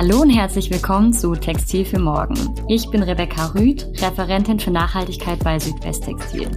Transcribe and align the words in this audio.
Hallo 0.00 0.20
und 0.20 0.30
herzlich 0.30 0.70
willkommen 0.70 1.12
zu 1.12 1.34
Textil 1.34 1.84
für 1.84 1.98
Morgen. 1.98 2.38
Ich 2.68 2.88
bin 2.88 3.02
Rebecca 3.02 3.46
Rüth, 3.46 3.84
Referentin 4.00 4.60
für 4.60 4.70
Nachhaltigkeit 4.70 5.42
bei 5.42 5.58
Südwesttextil. 5.58 6.48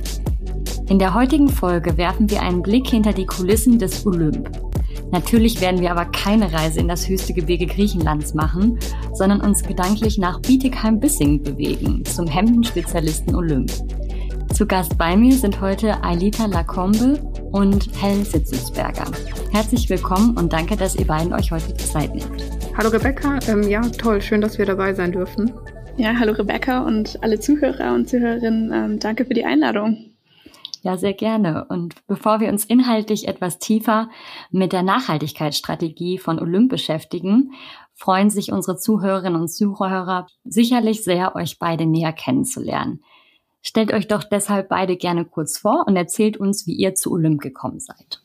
In 0.90 1.00
der 1.00 1.16
heutigen 1.16 1.50
Folge 1.50 1.98
werfen 1.98 2.30
wir 2.30 2.44
einen 2.44 2.62
Blick 2.62 2.88
hinter 2.88 3.14
die 3.14 3.26
Kulissen 3.26 3.80
des 3.80 4.06
Olymp. 4.06 4.48
Natürlich 5.12 5.60
werden 5.60 5.82
wir 5.82 5.90
aber 5.90 6.06
keine 6.06 6.54
Reise 6.54 6.82
in 6.82 6.88
das 6.88 7.10
höchste 7.10 7.34
Gebirge 7.34 7.66
Griechenlands 7.66 8.36
machen, 8.36 8.78
sondern 9.16 9.42
uns 9.42 9.64
gedanklich 9.64 10.20
nach 10.20 10.40
Bietigheim-Bissingen 10.42 11.42
bewegen, 11.42 12.06
zum 12.06 12.28
Hemdenspezialisten 12.28 13.34
Olymp. 13.34 13.72
Zu 14.54 14.68
Gast 14.68 15.00
bei 15.00 15.18
mir 15.18 15.36
sind 15.36 15.60
heute 15.62 16.04
Ailita 16.04 16.46
Lacombe 16.46 17.20
und 17.52 17.90
Helen 18.00 18.24
Sitzelsberger. 18.24 19.06
Herzlich 19.52 19.90
willkommen 19.90 20.38
und 20.38 20.54
danke, 20.54 20.78
dass 20.78 20.96
ihr 20.96 21.08
beiden 21.08 21.34
euch 21.34 21.52
heute 21.52 21.74
die 21.74 21.84
Zeit 21.84 22.14
nehmt. 22.14 22.61
Hallo 22.78 22.90
Rebecca, 22.90 23.38
ähm, 23.48 23.64
ja 23.64 23.82
toll, 23.82 24.22
schön, 24.22 24.40
dass 24.40 24.58
wir 24.58 24.66
dabei 24.66 24.94
sein 24.94 25.12
dürfen. 25.12 25.52
Ja, 25.98 26.18
hallo 26.18 26.32
Rebecca 26.32 26.86
und 26.86 27.22
alle 27.22 27.40
Zuhörer 27.40 27.94
und 27.94 28.08
Zuhörerinnen, 28.08 28.72
ähm, 28.74 29.00
danke 29.00 29.26
für 29.26 29.34
die 29.34 29.44
Einladung. 29.44 30.12
Ja, 30.82 30.98
sehr 30.98 31.14
gerne. 31.14 31.66
Und 31.66 31.96
bevor 32.08 32.40
wir 32.40 32.50
uns 32.50 32.66
inhaltlich 32.66 33.28
etwas 33.28 33.60
tiefer 33.60 34.10
mit 34.52 34.72
der 34.72 34.84
Nachhaltigkeitsstrategie 34.84 36.18
von 36.18 36.40
Olymp 36.40 36.70
beschäftigen, 36.70 37.52
freuen 37.94 38.30
sich 38.30 38.52
unsere 38.52 38.78
Zuhörerinnen 38.78 39.40
und 39.40 39.50
Zuhörer 39.50 40.26
sicherlich 40.44 41.04
sehr, 41.04 41.36
euch 41.36 41.60
beide 41.60 41.86
näher 41.86 42.14
kennenzulernen. 42.14 43.04
Stellt 43.62 43.94
euch 43.94 44.08
doch 44.08 44.24
deshalb 44.24 44.70
beide 44.70 44.98
gerne 44.98 45.26
kurz 45.26 45.60
vor 45.60 45.84
und 45.86 45.96
erzählt 45.96 46.38
uns, 46.38 46.66
wie 46.66 46.74
ihr 46.74 46.96
zu 46.96 47.12
Olymp 47.12 47.42
gekommen 47.42 47.80
seid. 47.80 48.21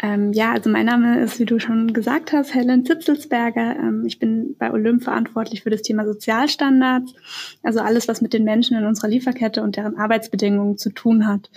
Ähm, 0.00 0.32
ja, 0.32 0.52
also 0.52 0.70
mein 0.70 0.86
Name 0.86 1.20
ist, 1.20 1.38
wie 1.38 1.44
du 1.44 1.58
schon 1.60 1.92
gesagt 1.92 2.32
hast, 2.32 2.54
Helen 2.54 2.84
Zitzelsberger. 2.84 3.76
Ähm, 3.76 4.04
ich 4.06 4.18
bin 4.18 4.56
bei 4.58 4.72
Olymp 4.72 5.04
verantwortlich 5.04 5.62
für 5.62 5.70
das 5.70 5.82
Thema 5.82 6.04
Sozialstandards, 6.06 7.14
also 7.62 7.80
alles, 7.80 8.08
was 8.08 8.20
mit 8.20 8.32
den 8.32 8.44
Menschen 8.44 8.76
in 8.76 8.84
unserer 8.84 9.08
Lieferkette 9.08 9.62
und 9.62 9.76
deren 9.76 9.96
Arbeitsbedingungen 9.96 10.76
zu 10.76 10.90
tun 10.90 11.26
hat. 11.26 11.50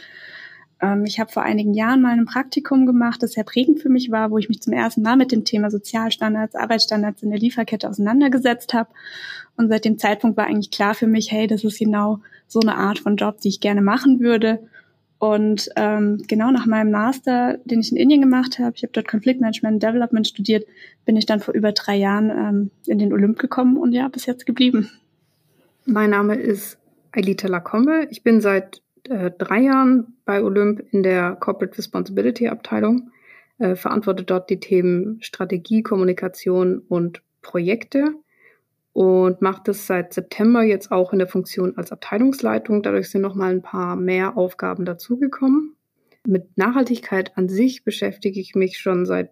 Ähm, 0.81 1.05
ich 1.05 1.19
habe 1.19 1.31
vor 1.31 1.43
einigen 1.43 1.73
Jahren 1.73 2.01
mal 2.01 2.11
ein 2.11 2.25
Praktikum 2.25 2.85
gemacht, 2.85 3.23
das 3.23 3.33
sehr 3.33 3.43
prägend 3.43 3.79
für 3.79 3.89
mich 3.89 4.11
war, 4.11 4.29
wo 4.29 4.37
ich 4.37 4.49
mich 4.49 4.61
zum 4.61 4.73
ersten 4.73 5.01
Mal 5.01 5.15
mit 5.15 5.31
dem 5.31 5.43
Thema 5.43 5.71
Sozialstandards, 5.71 6.55
Arbeitsstandards 6.55 7.23
in 7.23 7.31
der 7.31 7.39
Lieferkette 7.39 7.89
auseinandergesetzt 7.89 8.73
habe. 8.73 8.89
Und 9.57 9.69
seit 9.69 9.85
dem 9.85 9.97
Zeitpunkt 9.97 10.37
war 10.37 10.47
eigentlich 10.47 10.71
klar 10.71 10.93
für 10.93 11.07
mich, 11.07 11.31
hey, 11.31 11.47
das 11.47 11.63
ist 11.63 11.79
genau 11.79 12.19
so 12.47 12.59
eine 12.59 12.75
Art 12.75 12.99
von 12.99 13.15
Job, 13.15 13.39
die 13.39 13.47
ich 13.47 13.61
gerne 13.61 13.81
machen 13.81 14.19
würde 14.19 14.59
und 15.33 15.69
ähm, 15.75 16.21
genau 16.27 16.51
nach 16.51 16.67
meinem 16.67 16.91
Master, 16.91 17.57
den 17.65 17.79
ich 17.79 17.91
in 17.91 17.97
Indien 17.97 18.21
gemacht 18.21 18.59
habe, 18.59 18.73
ich 18.75 18.83
habe 18.83 18.93
dort 18.93 19.07
Konfliktmanagement 19.07 19.81
Development 19.81 20.27
studiert, 20.27 20.65
bin 21.05 21.17
ich 21.17 21.25
dann 21.25 21.39
vor 21.39 21.53
über 21.53 21.71
drei 21.71 21.95
Jahren 21.95 22.29
ähm, 22.29 22.71
in 22.85 22.99
den 22.99 23.11
Olymp 23.11 23.39
gekommen 23.39 23.77
und 23.77 23.91
ja, 23.93 24.07
bis 24.07 24.25
jetzt 24.27 24.45
geblieben. 24.45 24.91
Mein 25.85 26.11
Name 26.11 26.35
ist 26.35 26.77
Ailita 27.11 27.47
Lacombe. 27.47 28.07
Ich 28.11 28.23
bin 28.23 28.39
seit 28.39 28.81
äh, 29.09 29.31
drei 29.35 29.61
Jahren 29.61 30.15
bei 30.25 30.43
Olymp 30.43 30.83
in 30.91 31.01
der 31.01 31.35
Corporate 31.35 31.77
Responsibility 31.77 32.47
Abteilung, 32.47 33.11
äh, 33.57 33.75
verantworte 33.75 34.23
dort 34.23 34.49
die 34.49 34.59
Themen 34.59 35.17
Strategie, 35.21 35.81
Kommunikation 35.81 36.79
und 36.87 37.21
Projekte 37.41 38.13
und 38.95 39.41
macht 39.41 39.67
es 39.67 39.87
seit 39.87 40.13
September 40.13 40.63
jetzt 40.63 40.89
auch 40.89 41.11
in 41.11 41.19
der 41.19 41.27
Funktion 41.27 41.75
als 41.75 41.91
Abteilungsleitung. 41.91 42.81
Dadurch 42.81 43.09
sind 43.09 43.23
noch 43.23 43.35
mal 43.35 43.51
ein 43.51 43.61
paar 43.61 43.97
mehr 43.97 44.37
Aufgaben 44.37 44.85
dazugekommen. 44.85 45.75
Mit 46.25 46.57
Nachhaltigkeit 46.57 47.37
an 47.37 47.49
sich 47.49 47.83
beschäftige 47.83 48.39
ich 48.39 48.55
mich 48.55 48.77
schon 48.79 49.05
seit 49.05 49.31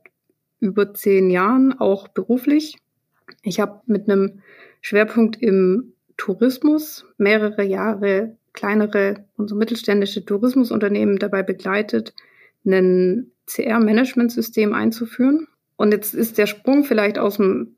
über 0.60 0.94
zehn 0.94 1.30
Jahren, 1.30 1.80
auch 1.80 2.10
beruflich. 2.10 2.76
Ich 3.42 3.62
habe 3.62 3.80
mit 3.86 4.10
einem 4.10 4.42
Schwerpunkt 4.82 5.42
im 5.42 5.94
Tourismus 6.18 7.06
mehrere 7.18 7.64
Jahre 7.64 8.36
kleinere 8.52 9.24
und 9.38 9.48
so 9.48 9.56
mittelständische 9.56 10.26
Tourismusunternehmen 10.26 11.20
dabei 11.20 11.42
begleitet, 11.42 12.14
ein 12.66 13.32
CR-Management-System 13.46 14.74
einzuführen. 14.74 15.48
Und 15.78 15.94
jetzt 15.94 16.14
ist 16.14 16.38
der 16.38 16.48
Sprung 16.48 16.84
vielleicht 16.84 17.18
aus 17.18 17.38
dem 17.38 17.78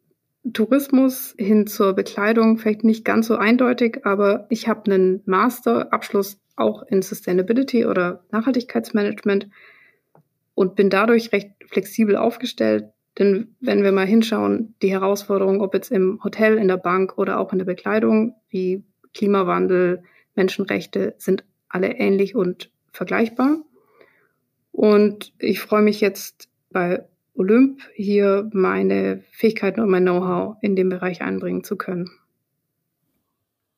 Tourismus 0.54 1.34
hin 1.38 1.68
zur 1.68 1.94
Bekleidung 1.94 2.58
vielleicht 2.58 2.84
nicht 2.84 3.04
ganz 3.04 3.28
so 3.28 3.36
eindeutig, 3.36 4.06
aber 4.06 4.46
ich 4.50 4.68
habe 4.68 4.92
einen 4.92 5.22
Masterabschluss 5.26 6.40
auch 6.56 6.84
in 6.84 7.02
Sustainability 7.02 7.86
oder 7.86 8.24
Nachhaltigkeitsmanagement 8.32 9.50
und 10.54 10.76
bin 10.76 10.90
dadurch 10.90 11.32
recht 11.32 11.52
flexibel 11.68 12.16
aufgestellt. 12.16 12.86
Denn 13.18 13.56
wenn 13.60 13.84
wir 13.84 13.92
mal 13.92 14.06
hinschauen, 14.06 14.76
die 14.82 14.92
Herausforderungen, 14.92 15.62
ob 15.62 15.74
jetzt 15.74 15.92
im 15.92 16.22
Hotel, 16.24 16.58
in 16.58 16.68
der 16.68 16.78
Bank 16.78 17.18
oder 17.18 17.40
auch 17.40 17.52
in 17.52 17.60
der 17.60 17.66
Bekleidung, 17.66 18.36
wie 18.50 18.84
Klimawandel, 19.14 20.04
Menschenrechte, 20.36 21.16
sind 21.18 21.44
alle 21.70 21.94
ähnlich 21.94 22.36
und 22.36 22.72
vergleichbar. 22.92 23.58
Und 24.72 25.34
ich 25.40 25.62
freue 25.62 25.82
mich 25.82 26.02
jetzt 26.02 26.50
bei 26.70 27.06
Olymp 27.36 27.82
hier 27.96 28.50
meine 28.54 29.24
Fähigkeiten 29.32 29.82
und 29.82 29.90
mein 29.90 30.04
Know-how 30.04 30.58
in 30.62 30.76
dem 30.76 30.90
Bereich 30.90 31.22
einbringen 31.22 31.64
zu 31.64 31.76
können. 31.76 32.10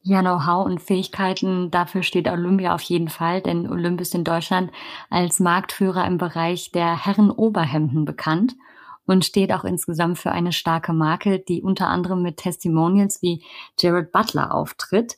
Ja, 0.01 0.22
Know-how 0.22 0.66
und 0.66 0.81
Fähigkeiten, 0.81 1.69
dafür 1.69 2.01
steht 2.01 2.29
Olympia 2.29 2.73
auf 2.73 2.81
jeden 2.84 3.09
Fall, 3.09 3.41
denn 3.41 3.69
Olymp 3.69 4.00
ist 4.00 4.16
in 4.16 4.23
Deutschland 4.23 4.72
als 5.09 5.40
Marktführer 5.40 6.06
im 6.07 6.18
Bereich 6.18 6.72
der 6.72 7.06
Herrenoberhemden 7.06 8.06
bekannt 8.06 8.56
und 9.06 9.25
steht 9.25 9.51
auch 9.51 9.66
insgesamt 9.66 10.19
für 10.19 10.31
eine 10.31 10.53
starke 10.53 10.94
Marke, 10.94 11.39
die 11.39 11.62
unter 11.62 11.88
anderem 11.88 12.22
mit 12.22 12.38
Testimonials 12.38 13.22
wie 13.22 13.44
Jared 13.78 14.12
Butler 14.12 14.53
auftritt. 14.53 15.18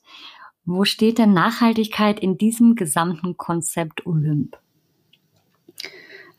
Wo 0.66 0.86
steht 0.86 1.18
denn 1.18 1.34
Nachhaltigkeit 1.34 2.20
in 2.20 2.38
diesem 2.38 2.76
gesamten 2.76 3.38
Konzept 3.38 4.06
Olymp? 4.06 4.58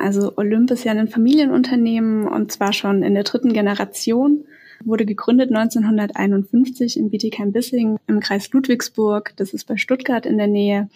Also 0.01 0.33
Olymp 0.37 0.71
ist 0.71 0.85
ja 0.85 0.93
ein 0.93 1.09
Familienunternehmen 1.09 2.27
und 2.27 2.51
zwar 2.51 2.73
schon 2.73 3.03
in 3.03 3.15
der 3.15 3.25
dritten 3.25 3.53
Generation. 3.53 4.45
Wurde 4.83 5.05
gegründet 5.05 5.51
1951 5.51 6.99
in 6.99 7.11
Bietigheim-Bissing 7.11 7.99
im 8.07 8.21
Kreis 8.21 8.51
Ludwigsburg. 8.51 9.35
Das 9.37 9.53
ist 9.53 9.67
bei 9.67 9.77
Stuttgart 9.77 10.25
in 10.25 10.39
der 10.39 10.47
Nähe. 10.47 10.89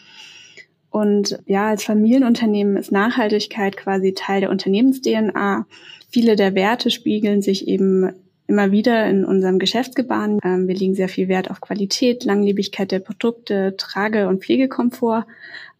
Und 0.89 1.39
ja, 1.47 1.69
als 1.69 1.85
Familienunternehmen 1.85 2.77
ist 2.77 2.93
Nachhaltigkeit 2.93 3.77
quasi 3.77 4.15
Teil 4.15 4.41
der 4.41 4.51
Unternehmens-DNA. 4.51 5.67
Viele 6.09 6.37
der 6.37 6.55
Werte 6.55 6.91
spiegeln 6.91 7.43
sich 7.43 7.69
eben 7.69 8.13
immer 8.47 8.72
wieder 8.72 9.06
in 9.06 9.25
unserem 9.25 9.59
Geschäftsgebaren. 9.59 10.38
Ähm, 10.44 10.69
wir 10.69 10.75
legen 10.75 10.94
sehr 10.94 11.09
viel 11.09 11.28
Wert 11.28 11.50
auf 11.50 11.60
Qualität, 11.60 12.25
Langlebigkeit 12.25 12.91
der 12.91 13.00
Produkte, 13.00 13.75
Trage- 13.77 14.28
und 14.28 14.43
Pflegekomfort, 14.43 15.27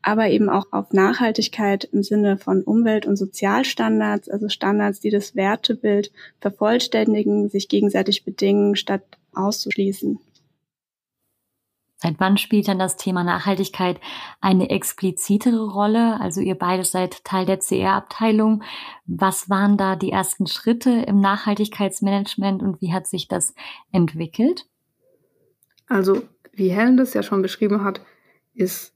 aber 0.03 0.29
eben 0.29 0.49
auch 0.49 0.67
auf 0.71 0.93
Nachhaltigkeit 0.93 1.85
im 1.93 2.03
Sinne 2.03 2.37
von 2.37 2.63
Umwelt- 2.63 3.07
und 3.07 3.17
Sozialstandards, 3.17 4.29
also 4.29 4.49
Standards, 4.49 5.01
die 5.01 5.11
das 5.11 5.35
Wertebild 5.35 6.11
vervollständigen, 6.41 7.49
sich 7.49 7.69
gegenseitig 7.69 8.25
bedingen, 8.25 8.77
statt 8.77 9.03
auszuschließen. 9.33 10.19
Seit 12.05 12.21
wann 12.21 12.37
spielt 12.37 12.69
dann 12.69 12.79
das 12.79 12.99
Thema 12.99 13.25
Nachhaltigkeit 13.25 13.99
eine 14.43 14.69
explizitere 14.69 15.71
Rolle? 15.71 16.21
Also 16.21 16.43
ihr 16.43 16.55
beide 16.55 16.85
seid 16.85 17.25
Teil 17.25 17.47
der 17.47 17.57
CR-Abteilung. 17.57 18.63
Was 19.07 19.49
waren 19.49 19.79
da 19.79 19.97
die 19.97 20.11
ersten 20.13 20.47
Schritte 20.47 20.91
im 20.91 21.19
Nachhaltigkeitsmanagement 21.21 22.63
und 22.63 22.83
wie 22.83 22.93
hat 22.93 23.07
sich 23.07 23.27
das 23.27 23.55
entwickelt? 23.91 24.67
Also, 25.87 26.21
wie 26.53 26.69
Helen 26.69 26.99
das 26.99 27.15
ja 27.15 27.23
schon 27.23 27.41
beschrieben 27.41 27.83
hat, 27.83 28.03
ist 28.53 28.93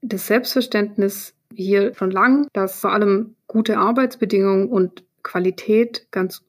das 0.00 0.28
Selbstverständnis 0.28 1.34
hier 1.52 1.96
schon 1.96 2.12
lang, 2.12 2.46
dass 2.52 2.78
vor 2.78 2.92
allem 2.92 3.34
gute 3.48 3.76
Arbeitsbedingungen 3.76 4.68
und 4.68 5.02
Qualität 5.24 6.06
ganz 6.12 6.44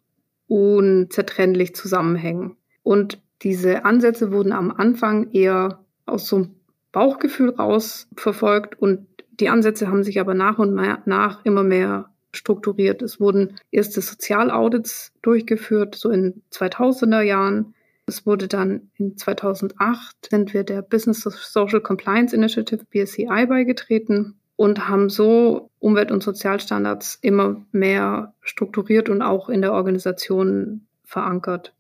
unzertrennlich 0.48 1.74
zusammenhängen. 1.74 2.56
Und 2.84 3.20
diese 3.42 3.84
Ansätze 3.84 4.32
wurden 4.32 4.52
am 4.52 4.70
Anfang 4.70 5.32
eher 5.32 5.83
aus 6.06 6.28
so 6.28 6.38
einem 6.38 6.56
Bauchgefühl 6.92 7.50
raus 7.52 8.08
verfolgt 8.16 8.80
und 8.80 9.08
die 9.40 9.50
Ansätze 9.50 9.88
haben 9.88 10.04
sich 10.04 10.20
aber 10.20 10.34
nach 10.34 10.60
und 10.60 10.76
nach 10.76 11.44
immer 11.44 11.64
mehr 11.64 12.10
strukturiert. 12.34 13.02
Es 13.02 13.20
wurden 13.20 13.58
erste 13.72 14.02
Sozialaudits 14.02 15.12
durchgeführt, 15.22 15.96
so 15.96 16.10
in 16.10 16.42
2000er 16.52 17.22
Jahren. 17.22 17.74
Es 18.06 18.26
wurde 18.26 18.48
dann 18.48 18.90
in 18.98 19.18
2008 19.18 20.30
sind 20.30 20.54
wir 20.54 20.64
der 20.64 20.82
Business 20.82 21.22
Social 21.22 21.82
Compliance 21.82 22.36
Initiative 22.36 22.84
BSCI 22.86 23.46
beigetreten 23.48 24.36
und 24.56 24.88
haben 24.88 25.10
so 25.10 25.70
Umwelt- 25.80 26.12
und 26.12 26.22
Sozialstandards 26.22 27.18
immer 27.22 27.66
mehr 27.72 28.34
strukturiert 28.42 29.10
und 29.10 29.22
auch 29.22 29.50
in 29.50 29.62
der 29.62 29.74
Organisation 29.74 30.86
verankert. 31.04 31.74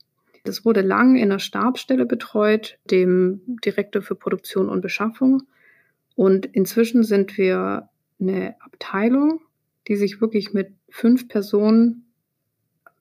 Das 0.43 0.65
wurde 0.65 0.81
lang 0.81 1.15
in 1.15 1.23
einer 1.23 1.39
Stabstelle 1.39 2.05
betreut, 2.05 2.77
dem 2.91 3.41
Direktor 3.63 4.01
für 4.01 4.15
Produktion 4.15 4.69
und 4.69 4.81
Beschaffung. 4.81 5.43
Und 6.15 6.45
inzwischen 6.45 7.03
sind 7.03 7.37
wir 7.37 7.89
eine 8.19 8.55
Abteilung, 8.61 9.41
die 9.87 9.95
sich 9.95 10.21
wirklich 10.21 10.53
mit 10.53 10.73
fünf 10.89 11.27
Personen 11.27 12.05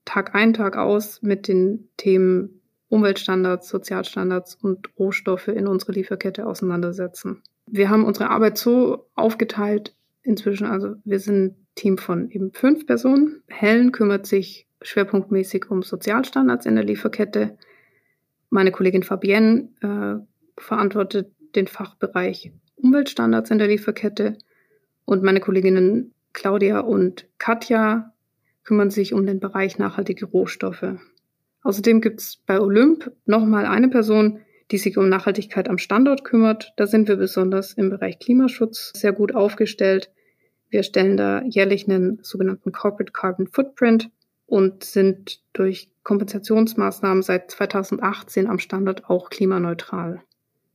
Tag 0.05 0.35
ein, 0.35 0.53
Tag 0.53 0.77
aus 0.77 1.23
mit 1.23 1.47
den 1.49 1.89
Themen 1.97 2.61
Umweltstandards, 2.89 3.69
Sozialstandards 3.69 4.57
und 4.57 4.91
Rohstoffe 4.99 5.49
in 5.49 5.67
unsere 5.67 5.93
Lieferkette 5.93 6.47
auseinandersetzen. 6.47 7.43
Wir 7.67 7.89
haben 7.89 8.05
unsere 8.05 8.31
Arbeit 8.31 8.59
so 8.59 9.07
aufgeteilt 9.15 9.95
inzwischen, 10.23 10.67
also 10.67 10.97
wir 11.05 11.21
sind 11.21 11.45
ein 11.45 11.67
Team 11.75 11.99
von 11.99 12.31
eben 12.31 12.53
fünf 12.53 12.87
Personen. 12.87 13.43
Helen 13.49 13.93
kümmert 13.93 14.27
sich 14.27 14.67
schwerpunktmäßig 14.83 15.71
um 15.71 15.83
Sozialstandards 15.83 16.67
in 16.67 16.75
der 16.75 16.85
Lieferkette. 16.85 17.57
Meine 18.51 18.73
Kollegin 18.73 19.03
Fabienne 19.03 19.69
äh, 19.81 20.61
verantwortet 20.61 21.33
den 21.55 21.67
Fachbereich 21.67 22.53
Umweltstandards 22.77 23.51
in 23.51 23.59
der 23.59 23.69
Lieferkette 23.69 24.39
und 25.05 25.23
meine 25.23 25.41
Kolleginnen 25.41 26.13
Claudia 26.33 26.81
und 26.81 27.29
Katja 27.39 28.13
kümmern 28.65 28.91
sich 28.91 29.13
um 29.13 29.27
den 29.27 29.41
Bereich 29.41 29.79
nachhaltige 29.79 30.27
Rohstoffe. 30.27 30.95
Außerdem 31.63 32.01
gibt 32.01 32.21
es 32.21 32.39
bei 32.47 32.61
Olymp 32.61 33.13
nochmal 33.27 33.67
eine 33.67 33.89
Person, 33.89 34.41
die 34.71 34.79
sich 34.79 34.97
um 34.97 35.09
Nachhaltigkeit 35.09 35.69
am 35.69 35.79
Standort 35.79 36.25
kümmert. 36.25 36.73
Da 36.77 36.87
sind 36.87 37.09
wir 37.09 37.17
besonders 37.17 37.75
im 37.75 37.91
Bereich 37.91 38.19
Klimaschutz 38.19 38.93
sehr 38.95 39.13
gut 39.13 39.35
aufgestellt. 39.35 40.11
Wir 40.71 40.83
stellen 40.83 41.17
da 41.17 41.43
jährlich 41.43 41.89
einen 41.89 42.19
sogenannten 42.23 42.73
Corporate 42.73 43.13
Carbon 43.13 43.47
Footprint 43.47 44.11
und 44.53 44.85
sind 44.85 45.41
durch 45.55 45.91
Kompensationsmaßnahmen 46.03 47.23
seit 47.23 47.51
2018 47.51 48.47
am 48.47 48.59
Standort 48.59 49.09
auch 49.09 49.31
klimaneutral. 49.31 50.21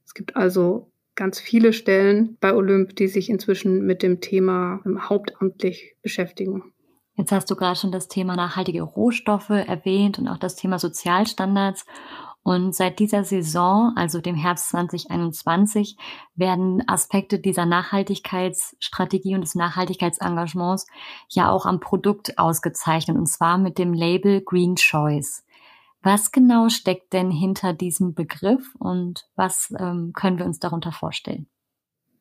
Es 0.04 0.16
gibt 0.16 0.36
also 0.36 0.90
ganz 1.14 1.40
viele 1.40 1.74
Stellen 1.74 2.38
bei 2.40 2.56
Olymp, 2.56 2.96
die 2.96 3.08
sich 3.08 3.30
inzwischen 3.30 3.86
mit 3.86 4.02
dem 4.02 4.20
Thema 4.20 4.82
hauptamtlich 5.08 5.96
beschäftigen. 6.02 6.74
Jetzt 7.18 7.32
hast 7.32 7.52
du 7.52 7.56
gerade 7.56 7.80
schon 7.80 7.92
das 7.92 8.08
Thema 8.08 8.36
nachhaltige 8.36 8.82
Rohstoffe 8.82 9.52
erwähnt 9.52 10.18
und 10.18 10.28
auch 10.28 10.40
das 10.40 10.56
Thema 10.56 10.80
Sozialstandards. 10.80 11.86
Und 12.48 12.74
seit 12.74 13.00
dieser 13.00 13.26
Saison, 13.26 13.92
also 13.98 14.22
dem 14.22 14.36
Herbst 14.36 14.70
2021, 14.70 15.98
werden 16.38 16.82
Aspekte 16.88 17.40
dieser 17.40 17.66
Nachhaltigkeitsstrategie 17.66 19.36
und 19.36 19.42
des 19.42 19.56
Nachhaltigkeitsengagements 19.56 20.88
ja 21.28 21.52
auch 21.52 21.66
am 21.66 21.82
Produkt 21.82 22.40
ausgezeichnet, 22.40 23.18
und 23.18 23.26
zwar 23.26 23.58
mit 23.58 23.78
dem 23.78 23.92
Label 23.92 24.40
Green 24.40 24.78
Choice. 24.78 25.44
Was 26.02 26.32
genau 26.32 26.70
steckt 26.70 27.12
denn 27.12 27.32
hinter 27.32 27.74
diesem 27.74 28.14
Begriff 28.14 28.74
und 28.80 29.28
was 29.36 29.74
ähm, 29.78 30.14
können 30.14 30.40
wir 30.40 30.46
uns 30.46 30.60
darunter 30.60 30.94
vorstellen? 30.94 31.48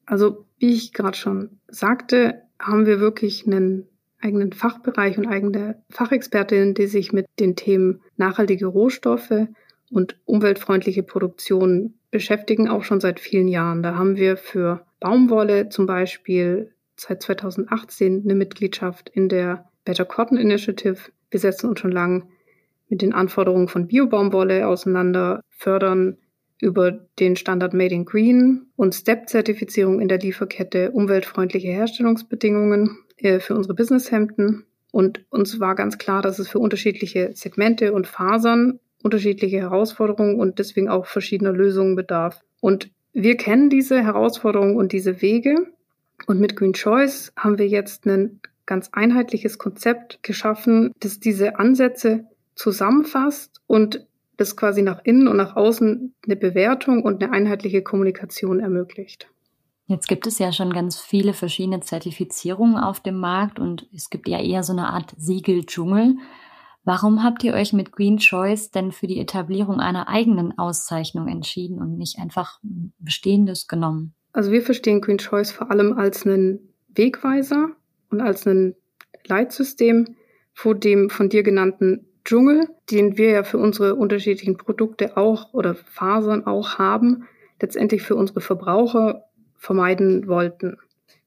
Also, 0.06 0.44
wie 0.58 0.72
ich 0.72 0.92
gerade 0.92 1.16
schon 1.16 1.60
sagte, 1.68 2.42
haben 2.58 2.84
wir 2.84 2.98
wirklich 2.98 3.46
einen 3.46 3.86
eigenen 4.20 4.52
Fachbereich 4.52 5.18
und 5.18 5.28
eigene 5.28 5.84
Fachexpertinnen, 5.90 6.74
die 6.74 6.88
sich 6.88 7.12
mit 7.12 7.26
den 7.38 7.54
Themen 7.54 8.00
nachhaltige 8.16 8.66
Rohstoffe 8.66 9.46
und 9.90 10.16
umweltfreundliche 10.24 11.02
Produktion 11.02 11.94
beschäftigen, 12.10 12.68
auch 12.68 12.84
schon 12.84 13.00
seit 13.00 13.20
vielen 13.20 13.48
Jahren. 13.48 13.82
Da 13.82 13.96
haben 13.96 14.16
wir 14.16 14.36
für 14.36 14.86
Baumwolle 15.00 15.68
zum 15.68 15.86
Beispiel 15.86 16.72
seit 16.96 17.22
2018 17.22 18.22
eine 18.24 18.34
Mitgliedschaft 18.34 19.08
in 19.10 19.28
der 19.28 19.68
Better 19.84 20.04
Cotton 20.04 20.38
Initiative. 20.38 20.98
Wir 21.30 21.40
setzen 21.40 21.68
uns 21.68 21.80
schon 21.80 21.92
lange 21.92 22.24
mit 22.88 23.02
den 23.02 23.12
Anforderungen 23.12 23.68
von 23.68 23.88
Biobaumwolle 23.88 24.66
auseinander, 24.66 25.40
fördern 25.50 26.16
über 26.60 26.92
den 27.18 27.36
Standard 27.36 27.74
Made 27.74 27.94
in 27.94 28.04
Green 28.04 28.66
und 28.76 28.94
STEP-Zertifizierung 28.94 30.00
in 30.00 30.08
der 30.08 30.18
Lieferkette 30.18 30.90
umweltfreundliche 30.92 31.68
Herstellungsbedingungen 31.68 32.98
äh, 33.18 33.40
für 33.40 33.54
unsere 33.54 33.74
Businesshemden. 33.74 34.64
Und 34.90 35.24
uns 35.28 35.60
war 35.60 35.74
ganz 35.74 35.98
klar, 35.98 36.22
dass 36.22 36.38
es 36.38 36.48
für 36.48 36.58
unterschiedliche 36.58 37.32
Segmente 37.34 37.92
und 37.92 38.06
Fasern 38.06 38.80
unterschiedliche 39.06 39.58
Herausforderungen 39.58 40.38
und 40.38 40.58
deswegen 40.58 40.88
auch 40.88 41.06
verschiedener 41.06 41.52
Lösungen 41.52 41.96
bedarf. 41.96 42.40
Und 42.60 42.90
wir 43.12 43.36
kennen 43.36 43.70
diese 43.70 44.02
Herausforderungen 44.02 44.76
und 44.76 44.92
diese 44.92 45.22
Wege. 45.22 45.68
Und 46.26 46.40
mit 46.40 46.56
Green 46.56 46.72
Choice 46.72 47.32
haben 47.38 47.58
wir 47.58 47.68
jetzt 47.68 48.04
ein 48.06 48.40
ganz 48.66 48.90
einheitliches 48.92 49.58
Konzept 49.58 50.22
geschaffen, 50.22 50.92
das 51.00 51.20
diese 51.20 51.58
Ansätze 51.58 52.24
zusammenfasst 52.56 53.62
und 53.66 54.06
das 54.36 54.56
quasi 54.56 54.82
nach 54.82 55.00
innen 55.04 55.28
und 55.28 55.36
nach 55.36 55.56
außen 55.56 56.14
eine 56.24 56.36
Bewertung 56.36 57.02
und 57.04 57.22
eine 57.22 57.32
einheitliche 57.32 57.82
Kommunikation 57.82 58.60
ermöglicht. 58.60 59.28
Jetzt 59.86 60.08
gibt 60.08 60.26
es 60.26 60.40
ja 60.40 60.52
schon 60.52 60.72
ganz 60.72 60.98
viele 60.98 61.32
verschiedene 61.32 61.80
Zertifizierungen 61.80 62.76
auf 62.76 62.98
dem 63.00 63.18
Markt 63.20 63.60
und 63.60 63.86
es 63.94 64.10
gibt 64.10 64.28
ja 64.28 64.42
eher 64.42 64.64
so 64.64 64.72
eine 64.72 64.88
Art 64.88 65.14
Siegeldschungel. 65.16 66.16
Warum 66.86 67.24
habt 67.24 67.42
ihr 67.42 67.52
euch 67.52 67.72
mit 67.72 67.90
Green 67.90 68.18
Choice 68.18 68.70
denn 68.70 68.92
für 68.92 69.08
die 69.08 69.18
Etablierung 69.18 69.80
einer 69.80 70.08
eigenen 70.08 70.56
Auszeichnung 70.56 71.26
entschieden 71.26 71.80
und 71.80 71.98
nicht 71.98 72.20
einfach 72.20 72.62
ein 72.62 72.92
bestehendes 73.00 73.66
genommen? 73.66 74.14
Also 74.32 74.52
wir 74.52 74.62
verstehen 74.62 75.00
Green 75.00 75.18
Choice 75.18 75.50
vor 75.50 75.72
allem 75.72 75.94
als 75.98 76.24
einen 76.24 76.60
Wegweiser 76.94 77.70
und 78.10 78.20
als 78.20 78.46
ein 78.46 78.76
Leitsystem 79.26 80.14
vor 80.54 80.76
dem 80.76 81.10
von 81.10 81.28
dir 81.28 81.42
genannten 81.42 82.06
Dschungel, 82.24 82.68
den 82.88 83.18
wir 83.18 83.30
ja 83.30 83.42
für 83.42 83.58
unsere 83.58 83.96
unterschiedlichen 83.96 84.56
Produkte 84.56 85.16
auch 85.16 85.52
oder 85.54 85.74
Fasern 85.74 86.46
auch 86.46 86.78
haben, 86.78 87.26
letztendlich 87.60 88.02
für 88.02 88.14
unsere 88.14 88.40
Verbraucher 88.40 89.24
vermeiden 89.56 90.28
wollten. 90.28 90.76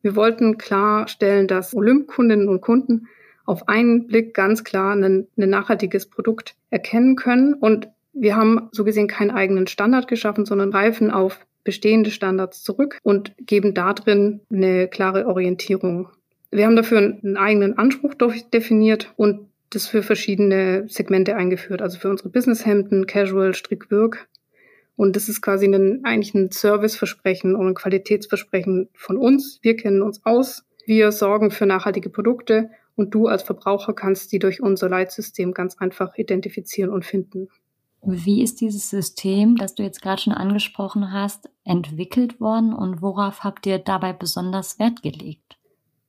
Wir 0.02 0.16
wollten 0.16 0.58
klarstellen, 0.58 1.50
dass 1.50 1.76
Olymp-Kundinnen 1.76 2.48
und 2.48 2.62
Kunden 2.62 3.10
auf 3.50 3.68
einen 3.68 4.06
Blick 4.08 4.34
ganz 4.34 4.64
klar 4.64 4.96
ein, 4.96 5.28
ein 5.38 5.50
nachhaltiges 5.50 6.06
Produkt 6.06 6.56
erkennen 6.70 7.16
können. 7.16 7.56
Und 7.56 7.90
wir 8.14 8.36
haben 8.36 8.70
so 8.72 8.84
gesehen 8.84 9.08
keinen 9.08 9.32
eigenen 9.32 9.68
Standard 9.68 10.08
geschaffen, 10.08 10.46
sondern 10.46 10.72
greifen 10.72 11.10
auf 11.10 11.46
bestehende 11.64 12.12
Standards 12.12 12.64
zurück 12.64 13.00
und 13.04 13.34
geben 13.40 13.74
da 13.74 13.94
drin 13.94 14.42
eine 14.52 14.88
klare 14.88 15.26
Orientierung. 15.28 16.10
Wir 16.52 16.66
haben 16.66 16.76
dafür 16.76 17.00
einen 17.00 17.38
eigenen 17.38 17.78
Anspruch 17.78 18.14
definiert 18.54 19.14
und 19.18 19.50
das 19.72 19.88
für 19.88 20.04
verschiedene 20.04 20.86
Segmente 20.88 21.36
eingeführt. 21.36 21.82
Also 21.82 22.00
für 22.00 22.10
unsere 22.10 22.30
Businesshemden, 22.30 23.08
Casual, 23.08 23.54
Strick, 23.54 23.92
Wirk 23.92 24.28
und 24.96 25.16
das 25.16 25.30
ist 25.30 25.42
quasi 25.42 25.66
ein, 25.66 26.02
eigentlich 26.04 26.36
ein 26.36 26.52
Serviceversprechen 26.52 27.56
und 27.56 27.68
ein 27.68 27.74
Qualitätsversprechen 27.74 28.90
von 28.94 29.18
uns. 29.18 29.58
Wir 29.62 29.76
kennen 29.76 30.02
uns 30.02 30.26
aus. 30.26 30.66
Wir 30.86 31.12
sorgen 31.12 31.52
für 31.52 31.66
nachhaltige 31.66 32.10
Produkte 32.10 32.70
und 33.00 33.16
du 33.16 33.28
als 33.28 33.44
Verbraucher 33.44 33.94
kannst 33.94 34.34
die 34.34 34.40
durch 34.40 34.62
unser 34.62 34.90
Leitsystem 34.90 35.54
ganz 35.54 35.78
einfach 35.78 36.16
identifizieren 36.18 36.92
und 36.92 37.06
finden. 37.06 37.48
Wie 38.02 38.44
ist 38.44 38.60
dieses 38.60 38.90
System, 38.90 39.56
das 39.56 39.74
du 39.74 39.84
jetzt 39.84 40.02
gerade 40.02 40.22
schon 40.22 40.34
angesprochen 40.34 41.14
hast, 41.14 41.50
entwickelt 41.64 42.42
worden 42.42 42.74
und 42.74 43.02
worauf 43.02 43.46
habt 43.46 43.66
ihr 43.66 43.80
dabei 43.80 44.12
besonders 44.12 44.80
Wert 44.80 45.02
gelegt? 45.02 45.58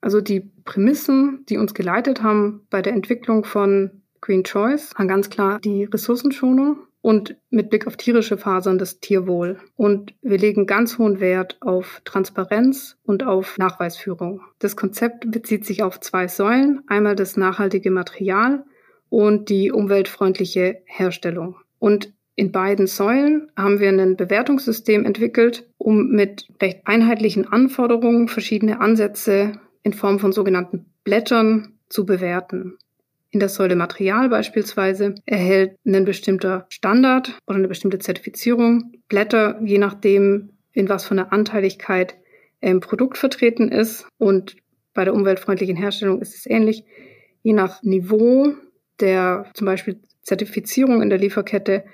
Also 0.00 0.20
die 0.20 0.40
Prämissen, 0.64 1.44
die 1.48 1.58
uns 1.58 1.74
geleitet 1.74 2.24
haben 2.24 2.66
bei 2.70 2.82
der 2.82 2.92
Entwicklung 2.92 3.44
von 3.44 4.02
Green 4.20 4.42
Choice, 4.42 4.92
waren 4.96 5.06
ganz 5.06 5.30
klar 5.30 5.60
die 5.60 5.84
Ressourcenschonung, 5.84 6.78
und 7.02 7.36
mit 7.50 7.70
Blick 7.70 7.86
auf 7.86 7.96
tierische 7.96 8.36
Fasern 8.36 8.78
das 8.78 9.00
Tierwohl. 9.00 9.58
Und 9.76 10.14
wir 10.22 10.38
legen 10.38 10.66
ganz 10.66 10.98
hohen 10.98 11.20
Wert 11.20 11.56
auf 11.60 12.02
Transparenz 12.04 12.98
und 13.04 13.24
auf 13.24 13.56
Nachweisführung. 13.58 14.42
Das 14.58 14.76
Konzept 14.76 15.30
bezieht 15.30 15.64
sich 15.64 15.82
auf 15.82 16.00
zwei 16.00 16.28
Säulen. 16.28 16.82
Einmal 16.86 17.16
das 17.16 17.36
nachhaltige 17.36 17.90
Material 17.90 18.64
und 19.08 19.48
die 19.48 19.72
umweltfreundliche 19.72 20.82
Herstellung. 20.84 21.56
Und 21.78 22.12
in 22.36 22.52
beiden 22.52 22.86
Säulen 22.86 23.50
haben 23.56 23.80
wir 23.80 23.88
ein 23.88 24.16
Bewertungssystem 24.16 25.04
entwickelt, 25.04 25.68
um 25.78 26.10
mit 26.10 26.48
recht 26.60 26.80
einheitlichen 26.84 27.46
Anforderungen 27.46 28.28
verschiedene 28.28 28.80
Ansätze 28.80 29.52
in 29.82 29.92
Form 29.92 30.18
von 30.18 30.32
sogenannten 30.32 30.86
Blättern 31.04 31.78
zu 31.88 32.06
bewerten 32.06 32.78
in 33.30 33.40
der 33.40 33.48
Säule 33.48 33.76
Material 33.76 34.28
beispielsweise 34.28 35.14
erhält 35.24 35.76
ein 35.86 36.04
bestimmter 36.04 36.66
Standard 36.68 37.38
oder 37.46 37.58
eine 37.58 37.68
bestimmte 37.68 37.98
Zertifizierung 37.98 38.92
Blätter, 39.08 39.60
je 39.62 39.78
nachdem, 39.78 40.50
in 40.72 40.88
was 40.88 41.04
von 41.04 41.16
der 41.16 41.32
Anteiligkeit 41.32 42.16
im 42.60 42.80
Produkt 42.80 43.18
vertreten 43.18 43.70
ist. 43.70 44.06
Und 44.18 44.56
bei 44.94 45.04
der 45.04 45.14
umweltfreundlichen 45.14 45.76
Herstellung 45.76 46.20
ist 46.20 46.34
es 46.34 46.46
ähnlich. 46.46 46.84
Je 47.42 47.52
nach 47.52 47.82
Niveau 47.82 48.54
der 49.00 49.46
zum 49.54 49.64
Beispiel 49.64 50.00
Zertifizierung 50.22 51.00
in 51.00 51.08
der 51.08 51.18
Lieferkette 51.18 51.84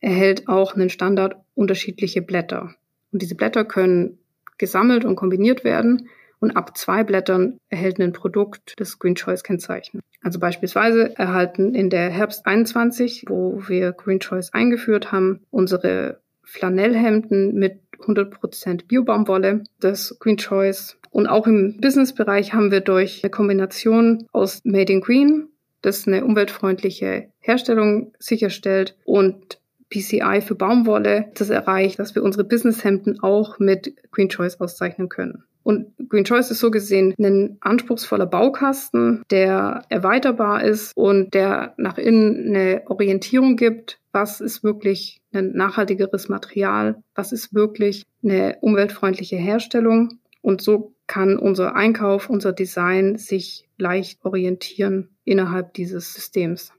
erhält 0.00 0.48
auch 0.48 0.74
einen 0.74 0.90
Standard 0.90 1.36
unterschiedliche 1.54 2.22
Blätter. 2.22 2.74
Und 3.12 3.22
diese 3.22 3.34
Blätter 3.34 3.64
können 3.64 4.18
gesammelt 4.58 5.04
und 5.04 5.16
kombiniert 5.16 5.64
werden. 5.64 6.08
Und 6.40 6.56
ab 6.56 6.76
zwei 6.76 7.04
Blättern 7.04 7.58
erhält 7.68 8.00
ein 8.00 8.12
Produkt 8.12 8.74
das 8.78 8.98
Green 8.98 9.14
Choice 9.14 9.44
Kennzeichen. 9.44 10.00
Also 10.22 10.38
beispielsweise 10.38 11.16
erhalten 11.16 11.74
in 11.74 11.90
der 11.90 12.10
Herbst 12.10 12.46
21, 12.46 13.24
wo 13.28 13.62
wir 13.68 13.92
Green 13.92 14.20
Choice 14.20 14.52
eingeführt 14.52 15.12
haben, 15.12 15.40
unsere 15.50 16.20
Flanellhemden 16.42 17.54
mit 17.54 17.80
100% 18.00 18.86
Biobaumwolle, 18.86 19.64
das 19.78 20.16
Green 20.18 20.38
Choice. 20.38 20.98
Und 21.10 21.26
auch 21.26 21.46
im 21.46 21.78
Businessbereich 21.80 22.54
haben 22.54 22.70
wir 22.70 22.80
durch 22.80 23.22
eine 23.22 23.30
Kombination 23.30 24.26
aus 24.32 24.62
Made 24.64 24.92
in 24.92 25.00
Green, 25.00 25.48
das 25.82 26.06
eine 26.06 26.24
umweltfreundliche 26.24 27.28
Herstellung 27.38 28.12
sicherstellt, 28.18 28.96
und 29.04 29.60
PCI 29.90 30.40
für 30.40 30.54
Baumwolle, 30.54 31.30
das 31.34 31.50
erreicht, 31.50 31.98
dass 31.98 32.14
wir 32.14 32.22
unsere 32.22 32.44
Businesshemden 32.44 33.20
auch 33.22 33.58
mit 33.58 33.94
Green 34.12 34.28
Choice 34.28 34.60
auszeichnen 34.60 35.08
können. 35.08 35.44
Und 35.62 35.92
Green 36.08 36.24
Choice 36.24 36.50
ist 36.50 36.60
so 36.60 36.70
gesehen 36.70 37.14
ein 37.18 37.58
anspruchsvoller 37.60 38.26
Baukasten, 38.26 39.22
der 39.30 39.82
erweiterbar 39.88 40.64
ist 40.64 40.96
und 40.96 41.34
der 41.34 41.74
nach 41.76 41.98
innen 41.98 42.48
eine 42.48 42.82
Orientierung 42.86 43.56
gibt, 43.56 44.00
was 44.12 44.40
ist 44.40 44.64
wirklich 44.64 45.20
ein 45.32 45.52
nachhaltigeres 45.52 46.28
Material, 46.28 47.02
was 47.14 47.32
ist 47.32 47.54
wirklich 47.54 48.04
eine 48.22 48.56
umweltfreundliche 48.60 49.36
Herstellung. 49.36 50.18
Und 50.42 50.62
so 50.62 50.94
kann 51.06 51.38
unser 51.38 51.76
Einkauf, 51.76 52.30
unser 52.30 52.52
Design 52.52 53.18
sich 53.18 53.68
leicht 53.76 54.24
orientieren 54.24 55.10
innerhalb 55.24 55.74
dieses 55.74 56.14
Systems. 56.14 56.72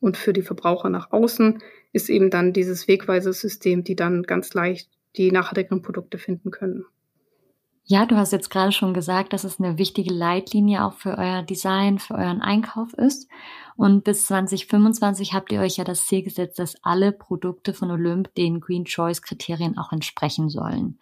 Und 0.00 0.16
für 0.16 0.32
die 0.32 0.42
Verbraucher 0.42 0.90
nach 0.90 1.12
außen 1.12 1.62
ist 1.92 2.10
eben 2.10 2.30
dann 2.30 2.52
dieses 2.52 2.88
Wegweisersystem, 2.88 3.84
die 3.84 3.94
dann 3.94 4.24
ganz 4.24 4.52
leicht 4.52 4.90
die 5.16 5.30
nachhaltigeren 5.30 5.80
Produkte 5.80 6.18
finden 6.18 6.50
können. 6.50 6.84
Ja, 7.86 8.06
du 8.06 8.16
hast 8.16 8.32
jetzt 8.32 8.48
gerade 8.48 8.72
schon 8.72 8.94
gesagt, 8.94 9.34
dass 9.34 9.44
es 9.44 9.60
eine 9.60 9.76
wichtige 9.76 10.12
Leitlinie 10.12 10.84
auch 10.84 10.94
für 10.94 11.18
euer 11.18 11.42
Design, 11.42 11.98
für 11.98 12.14
euren 12.14 12.40
Einkauf 12.40 12.94
ist. 12.94 13.28
Und 13.76 14.04
bis 14.04 14.26
2025 14.26 15.34
habt 15.34 15.52
ihr 15.52 15.60
euch 15.60 15.76
ja 15.76 15.84
das 15.84 16.06
Ziel 16.06 16.22
gesetzt, 16.22 16.58
dass 16.58 16.76
alle 16.82 17.12
Produkte 17.12 17.74
von 17.74 17.90
Olymp 17.90 18.34
den 18.36 18.60
Green 18.60 18.86
Choice 18.86 19.20
Kriterien 19.20 19.76
auch 19.76 19.92
entsprechen 19.92 20.48
sollen. 20.48 20.98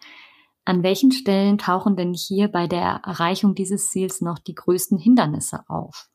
An 0.65 0.83
welchen 0.83 1.13
Stellen 1.13 1.57
tauchen 1.57 1.95
denn 1.95 2.13
hier 2.13 2.49
bei 2.49 2.67
der 2.67 3.01
Erreichung 3.05 3.55
dieses 3.55 3.89
Ziels 3.89 4.19
noch 4.19 4.39
die 4.39 4.55
größten 4.55 4.97
Hindernisse 4.97 5.63
auf? 5.69 6.09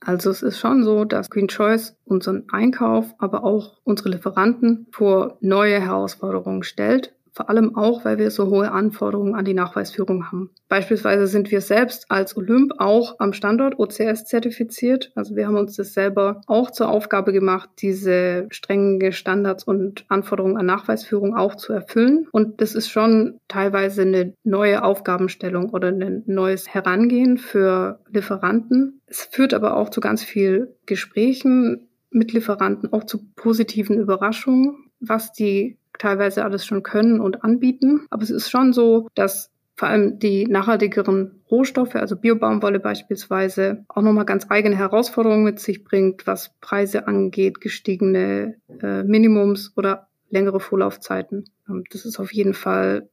Also 0.00 0.28
es 0.28 0.42
ist 0.42 0.58
schon 0.58 0.84
so, 0.84 1.06
dass 1.06 1.30
Green 1.30 1.48
Choice 1.48 1.96
unseren 2.04 2.44
Einkauf, 2.50 3.14
aber 3.16 3.44
auch 3.44 3.78
unsere 3.84 4.10
Lieferanten 4.10 4.88
vor 4.92 5.38
neue 5.40 5.80
Herausforderungen 5.80 6.64
stellt 6.64 7.13
vor 7.34 7.50
allem 7.50 7.74
auch, 7.74 8.04
weil 8.04 8.18
wir 8.18 8.30
so 8.30 8.46
hohe 8.46 8.70
Anforderungen 8.70 9.34
an 9.34 9.44
die 9.44 9.54
Nachweisführung 9.54 10.30
haben. 10.30 10.50
Beispielsweise 10.68 11.26
sind 11.26 11.50
wir 11.50 11.60
selbst 11.60 12.06
als 12.08 12.36
Olymp 12.36 12.74
auch 12.78 13.16
am 13.18 13.32
Standort 13.32 13.78
OCS 13.78 14.24
zertifiziert. 14.24 15.10
Also 15.16 15.34
wir 15.34 15.46
haben 15.46 15.56
uns 15.56 15.76
das 15.76 15.94
selber 15.94 16.40
auch 16.46 16.70
zur 16.70 16.88
Aufgabe 16.88 17.32
gemacht, 17.32 17.68
diese 17.78 18.46
strengen 18.50 19.12
Standards 19.12 19.64
und 19.64 20.04
Anforderungen 20.08 20.56
an 20.56 20.66
Nachweisführung 20.66 21.36
auch 21.36 21.56
zu 21.56 21.72
erfüllen. 21.72 22.28
Und 22.30 22.60
das 22.60 22.76
ist 22.76 22.88
schon 22.88 23.40
teilweise 23.48 24.02
eine 24.02 24.34
neue 24.44 24.84
Aufgabenstellung 24.84 25.70
oder 25.70 25.88
ein 25.88 26.22
neues 26.26 26.68
Herangehen 26.72 27.36
für 27.36 27.98
Lieferanten. 28.10 29.00
Es 29.06 29.22
führt 29.22 29.54
aber 29.54 29.76
auch 29.76 29.90
zu 29.90 30.00
ganz 30.00 30.22
viel 30.22 30.76
Gesprächen 30.86 31.88
mit 32.10 32.32
Lieferanten, 32.32 32.92
auch 32.92 33.04
zu 33.04 33.26
positiven 33.34 33.98
Überraschungen, 33.98 34.76
was 35.00 35.32
die 35.32 35.78
teilweise 35.98 36.44
alles 36.44 36.64
schon 36.66 36.82
können 36.82 37.20
und 37.20 37.44
anbieten. 37.44 38.06
Aber 38.10 38.22
es 38.22 38.30
ist 38.30 38.50
schon 38.50 38.72
so, 38.72 39.08
dass 39.14 39.50
vor 39.76 39.88
allem 39.88 40.18
die 40.18 40.46
nachhaltigeren 40.46 41.42
Rohstoffe, 41.50 41.96
also 41.96 42.16
Biobaumwolle 42.16 42.78
beispielsweise, 42.78 43.84
auch 43.88 44.02
nochmal 44.02 44.24
ganz 44.24 44.46
eigene 44.48 44.76
Herausforderungen 44.76 45.44
mit 45.44 45.58
sich 45.58 45.84
bringt, 45.84 46.26
was 46.26 46.52
Preise 46.60 47.08
angeht, 47.08 47.60
gestiegene 47.60 48.56
äh, 48.80 49.02
Minimums 49.02 49.72
oder 49.76 50.06
längere 50.30 50.60
Vorlaufzeiten. 50.60 51.44
Das 51.90 52.04
ist 52.04 52.18
auf 52.20 52.32
jeden 52.32 52.54
Fall 52.54 53.08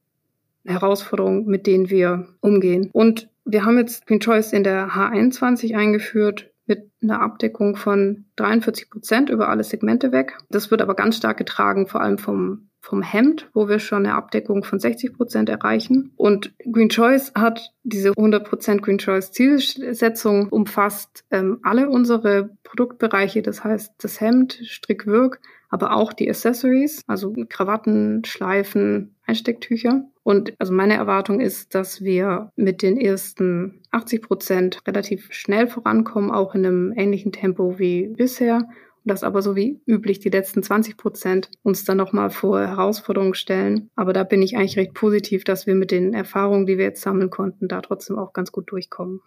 eine 0.64 0.74
Herausforderung, 0.74 1.46
mit 1.46 1.66
denen 1.66 1.90
wir 1.90 2.28
umgehen. 2.40 2.90
Und 2.92 3.28
wir 3.44 3.64
haben 3.64 3.78
jetzt 3.78 4.06
Green 4.06 4.20
Choice 4.20 4.52
in 4.52 4.62
der 4.62 4.90
H21 4.90 5.74
eingeführt 5.74 6.50
mit 6.66 6.90
einer 7.02 7.20
Abdeckung 7.20 7.74
von 7.74 8.26
43 8.36 8.88
Prozent 8.88 9.30
über 9.30 9.48
alle 9.48 9.64
Segmente 9.64 10.12
weg. 10.12 10.38
Das 10.48 10.70
wird 10.70 10.80
aber 10.80 10.94
ganz 10.94 11.16
stark 11.16 11.38
getragen, 11.38 11.88
vor 11.88 12.00
allem 12.00 12.18
vom 12.18 12.68
vom 12.82 13.02
Hemd, 13.02 13.48
wo 13.54 13.68
wir 13.68 13.78
schon 13.78 14.04
eine 14.04 14.14
Abdeckung 14.14 14.64
von 14.64 14.78
60 14.78 15.14
Prozent 15.14 15.48
erreichen. 15.48 16.12
Und 16.16 16.52
Green 16.70 16.88
Choice 16.90 17.32
hat 17.34 17.72
diese 17.84 18.10
100 18.10 18.46
Prozent 18.46 18.82
Green 18.82 18.98
Choice 18.98 19.32
Zielsetzung 19.32 20.48
umfasst 20.48 21.24
ähm, 21.30 21.60
alle 21.62 21.88
unsere 21.88 22.50
Produktbereiche, 22.64 23.40
das 23.40 23.62
heißt 23.62 23.94
das 23.98 24.20
Hemd, 24.20 24.60
Strickwirk, 24.64 25.40
aber 25.70 25.94
auch 25.94 26.12
die 26.12 26.28
Accessories, 26.28 27.02
also 27.06 27.32
Krawatten, 27.48 28.24
Schleifen, 28.24 29.14
Einstecktücher. 29.24 30.04
Und 30.24 30.52
also 30.58 30.72
meine 30.72 30.94
Erwartung 30.94 31.40
ist, 31.40 31.74
dass 31.74 32.02
wir 32.02 32.50
mit 32.56 32.82
den 32.82 33.00
ersten 33.00 33.80
80 33.90 34.22
Prozent 34.22 34.80
relativ 34.86 35.32
schnell 35.32 35.68
vorankommen, 35.68 36.30
auch 36.30 36.54
in 36.54 36.66
einem 36.66 36.92
ähnlichen 36.94 37.32
Tempo 37.32 37.78
wie 37.78 38.08
bisher 38.08 38.68
dass 39.04 39.24
aber 39.24 39.42
so 39.42 39.56
wie 39.56 39.80
üblich 39.86 40.20
die 40.20 40.28
letzten 40.28 40.62
20 40.62 40.96
Prozent 40.96 41.50
uns 41.62 41.84
dann 41.84 41.96
nochmal 41.96 42.30
vor 42.30 42.60
Herausforderungen 42.60 43.34
stellen. 43.34 43.90
Aber 43.96 44.12
da 44.12 44.24
bin 44.24 44.42
ich 44.42 44.56
eigentlich 44.56 44.76
recht 44.76 44.94
positiv, 44.94 45.44
dass 45.44 45.66
wir 45.66 45.74
mit 45.74 45.90
den 45.90 46.14
Erfahrungen, 46.14 46.66
die 46.66 46.78
wir 46.78 46.84
jetzt 46.84 47.02
sammeln 47.02 47.30
konnten, 47.30 47.68
da 47.68 47.80
trotzdem 47.80 48.18
auch 48.18 48.32
ganz 48.32 48.52
gut 48.52 48.70
durchkommen. 48.70 49.20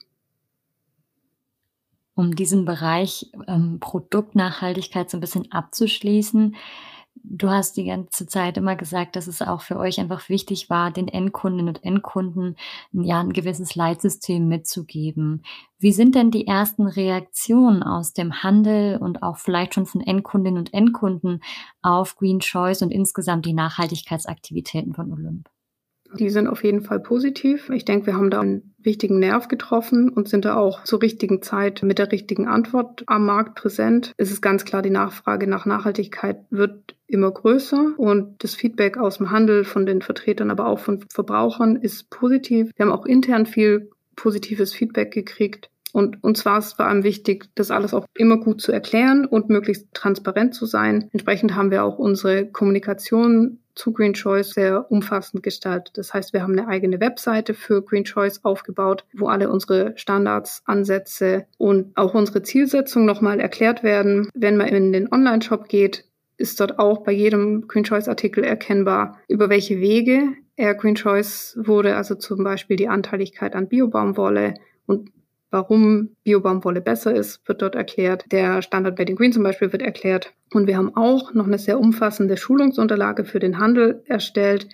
Um 2.14 2.36
diesen 2.36 2.64
Bereich 2.64 3.30
ähm, 3.48 3.80
Produktnachhaltigkeit 3.82 5.10
so 5.10 5.18
ein 5.18 5.22
bisschen 5.22 5.52
abzuschließen, 5.52 6.56
Du 7.24 7.50
hast 7.50 7.78
die 7.78 7.86
ganze 7.86 8.28
Zeit 8.28 8.58
immer 8.58 8.76
gesagt, 8.76 9.16
dass 9.16 9.28
es 9.28 9.42
auch 9.42 9.62
für 9.62 9.78
euch 9.78 10.00
einfach 10.00 10.30
wichtig 10.30 10.70
war, 10.70 10.92
den 10.92 11.08
Endkundinnen 11.08 11.70
und 11.70 11.84
Endkunden 11.84 12.56
ja 12.92 13.20
ein 13.20 13.34
gewisses 13.34 13.76
Leitsystem 13.76 14.48
mitzugeben. 14.48 15.44
Wie 15.80 15.92
sind 15.92 16.16
denn 16.16 16.32
die 16.32 16.48
ersten 16.48 16.88
Reaktionen 16.88 17.84
aus 17.84 18.14
dem 18.14 18.44
Handel 18.44 18.98
und 18.98 19.24
auch 19.24 19.38
vielleicht 19.38 19.74
schon 19.74 19.86
von 19.86 20.02
Endkundinnen 20.02 20.60
und 20.60 20.74
Endkunden 20.74 21.42
auf 21.82 22.16
Green 22.16 22.40
Choice 22.40 22.82
und 22.82 22.92
insgesamt 22.92 23.46
die 23.46 23.54
Nachhaltigkeitsaktivitäten 23.54 24.94
von 24.94 25.12
Olymp? 25.12 25.50
Die 26.14 26.30
sind 26.30 26.48
auf 26.48 26.64
jeden 26.64 26.82
Fall 26.82 27.00
positiv. 27.00 27.70
Ich 27.70 27.84
denke, 27.84 28.08
wir 28.08 28.16
haben 28.16 28.30
da 28.30 28.40
einen 28.40 28.76
wichtigen 28.78 29.20
Nerv 29.20 29.48
getroffen 29.48 30.10
und 30.10 30.30
sind 30.30 30.46
da 30.46 30.56
auch 30.56 30.84
zur 30.84 31.02
richtigen 31.02 31.42
Zeit 31.42 31.82
mit 31.84 31.98
der 31.98 32.12
richtigen 32.12 32.48
Antwort 32.48 33.04
am 33.08 33.26
Markt 33.26 33.56
präsent. 33.56 34.14
Es 34.18 34.32
ist 34.32 34.42
ganz 34.42 34.66
klar, 34.66 34.82
die 34.82 34.92
Nachfrage 34.92 35.48
nach 35.48 35.66
Nachhaltigkeit 35.66 36.46
wird 36.52 36.95
immer 37.08 37.32
größer 37.32 37.94
und 37.98 38.44
das 38.44 38.56
Feedback 38.56 38.98
aus 38.98 39.18
dem 39.18 39.32
Handel 39.32 39.64
von 39.64 39.86
den 39.86 40.02
Vertretern, 40.02 40.52
aber 40.52 40.68
auch 40.68 40.80
von 40.80 41.04
Verbrauchern 41.14 41.76
ist 41.76 42.10
positiv. 42.10 42.72
Wir 42.76 42.86
haben 42.86 42.94
auch 42.94 43.06
intern 43.06 43.46
viel 43.46 43.90
positives 44.16 44.74
Feedback 44.74 45.12
gekriegt. 45.12 45.70
Und 45.96 46.22
uns 46.26 46.46
war 46.46 46.58
es 46.58 46.74
vor 46.74 46.88
allem 46.88 47.04
wichtig, 47.04 47.46
das 47.56 47.72
alles 47.72 47.94
auch 47.94 48.06
immer 48.14 48.38
gut 48.38 48.60
zu 48.60 48.74
erklären 48.74 49.26
und 49.26 49.48
möglichst 49.48 49.94
transparent 49.94 50.54
zu 50.54 50.66
sein. 50.66 51.08
Entsprechend 51.14 51.56
haben 51.56 51.72
wir 51.72 51.86
auch 51.86 51.98
unsere 51.98 52.48
Kommunikation 52.48 53.60
zu 53.76 53.94
Green 53.94 54.14
Choice 54.14 54.50
sehr 54.50 54.92
umfassend 54.92 55.42
gestaltet. 55.42 55.98
Das 55.98 56.14
heißt, 56.14 56.34
wir 56.34 56.42
haben 56.42 56.52
eine 56.52 56.68
eigene 56.68 57.00
Webseite 57.00 57.54
für 57.54 57.82
Green 57.82 58.04
Choice 58.04 58.44
aufgebaut, 58.44 59.06
wo 59.14 59.28
alle 59.28 59.50
unsere 59.50 59.94
Standards, 59.96 60.64
Ansätze 60.66 61.46
und 61.58 61.96
auch 61.96 62.14
unsere 62.14 62.42
Zielsetzung 62.42 63.06
nochmal 63.06 63.40
erklärt 63.40 63.82
werden. 63.82 64.30
Wenn 64.34 64.58
man 64.58 64.68
in 64.68 64.92
den 64.92 65.10
Online-Shop 65.12 65.70
geht, 65.70 66.04
ist 66.38 66.60
dort 66.60 66.80
auch 66.80 67.04
bei 67.04 67.12
jedem 67.12 67.68
Green 67.68 67.84
Choice 67.84 68.08
Artikel 68.08 68.44
erkennbar, 68.44 69.20
über 69.28 69.50
welche 69.50 69.80
Wege 69.80 70.34
er 70.56 70.74
Green 70.76 70.96
Choice 70.96 71.58
wurde, 71.62 71.96
also 71.96 72.16
zum 72.16 72.44
Beispiel 72.44 72.78
die 72.78 72.88
Anteiligkeit 72.88 73.56
an 73.56 73.68
Biobaumwolle 73.68 74.56
und 74.86 75.12
warum 75.52 76.16
Biobaumwolle 76.24 76.82
besser 76.82 77.16
ist, 77.16 77.48
wird 77.48 77.62
dort 77.62 77.76
erklärt. 77.76 78.26
Der 78.32 78.62
Standard 78.62 78.98
Made 78.98 79.12
in 79.12 79.18
Green 79.18 79.32
zum 79.32 79.44
Beispiel 79.44 79.72
wird 79.72 79.82
erklärt. 79.82 80.34
Und 80.52 80.68
wir 80.68 80.76
haben 80.76 80.96
auch 80.96 81.34
noch 81.34 81.48
eine 81.48 81.58
sehr 81.58 81.80
umfassende 81.80 82.36
Schulungsunterlage 82.36 83.24
für 83.24 83.40
den 83.40 83.58
Handel 83.58 84.04
erstellt, 84.06 84.68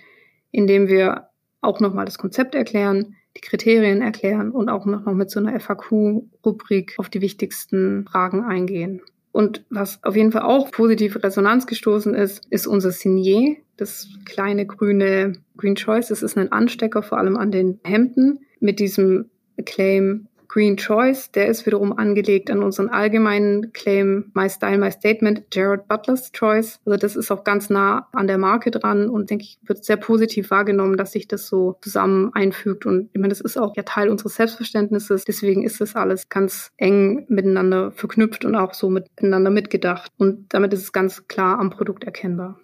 indem 0.50 0.88
wir 0.88 1.28
auch 1.60 1.78
nochmal 1.78 2.04
das 2.04 2.18
Konzept 2.18 2.56
erklären, 2.56 3.14
die 3.36 3.40
Kriterien 3.40 4.02
erklären 4.02 4.50
und 4.50 4.68
auch 4.68 4.84
noch 4.84 5.04
mit 5.12 5.30
so 5.30 5.38
einer 5.38 5.58
FAQ-Rubrik 5.58 6.94
auf 6.98 7.08
die 7.08 7.20
wichtigsten 7.20 8.04
Fragen 8.04 8.44
eingehen. 8.44 9.00
Und 9.32 9.64
was 9.70 9.98
auf 10.02 10.14
jeden 10.14 10.30
Fall 10.30 10.42
auch 10.42 10.70
positive 10.70 11.22
Resonanz 11.22 11.66
gestoßen 11.66 12.14
ist, 12.14 12.44
ist 12.50 12.66
unser 12.66 12.90
Signet, 12.90 13.58
das 13.78 14.08
kleine 14.26 14.66
grüne 14.66 15.32
Green 15.56 15.74
Choice. 15.74 16.10
Es 16.10 16.22
ist 16.22 16.36
ein 16.36 16.52
Anstecker 16.52 17.02
vor 17.02 17.18
allem 17.18 17.36
an 17.36 17.50
den 17.50 17.80
Hemden 17.82 18.40
mit 18.60 18.78
diesem 18.78 19.30
Claim 19.64 20.28
Green 20.52 20.76
Choice, 20.76 21.30
der 21.30 21.46
ist 21.46 21.64
wiederum 21.64 21.96
angelegt 21.96 22.50
an 22.50 22.62
unseren 22.62 22.90
allgemeinen 22.90 23.72
Claim 23.72 24.30
My 24.34 24.50
Style, 24.50 24.76
My 24.76 24.90
Statement, 24.90 25.44
Jared 25.50 25.88
Butler's 25.88 26.30
Choice. 26.30 26.78
Also 26.84 26.98
das 26.98 27.16
ist 27.16 27.30
auch 27.30 27.42
ganz 27.42 27.70
nah 27.70 28.08
an 28.12 28.26
der 28.26 28.36
Marke 28.36 28.70
dran 28.70 29.08
und 29.08 29.30
denke 29.30 29.44
ich, 29.44 29.58
wird 29.62 29.82
sehr 29.82 29.96
positiv 29.96 30.50
wahrgenommen, 30.50 30.98
dass 30.98 31.12
sich 31.12 31.26
das 31.26 31.46
so 31.46 31.78
zusammen 31.80 32.32
einfügt. 32.34 32.84
Und 32.84 33.08
ich 33.14 33.18
meine, 33.18 33.30
das 33.30 33.40
ist 33.40 33.56
auch 33.56 33.74
ja 33.76 33.82
Teil 33.82 34.10
unseres 34.10 34.34
Selbstverständnisses. 34.34 35.24
Deswegen 35.24 35.64
ist 35.64 35.80
das 35.80 35.96
alles 35.96 36.28
ganz 36.28 36.70
eng 36.76 37.24
miteinander 37.30 37.90
verknüpft 37.90 38.44
und 38.44 38.54
auch 38.54 38.74
so 38.74 38.90
miteinander 38.90 39.48
mitgedacht. 39.48 40.12
Und 40.18 40.52
damit 40.52 40.74
ist 40.74 40.82
es 40.82 40.92
ganz 40.92 41.26
klar 41.28 41.58
am 41.60 41.70
Produkt 41.70 42.04
erkennbar. 42.04 42.61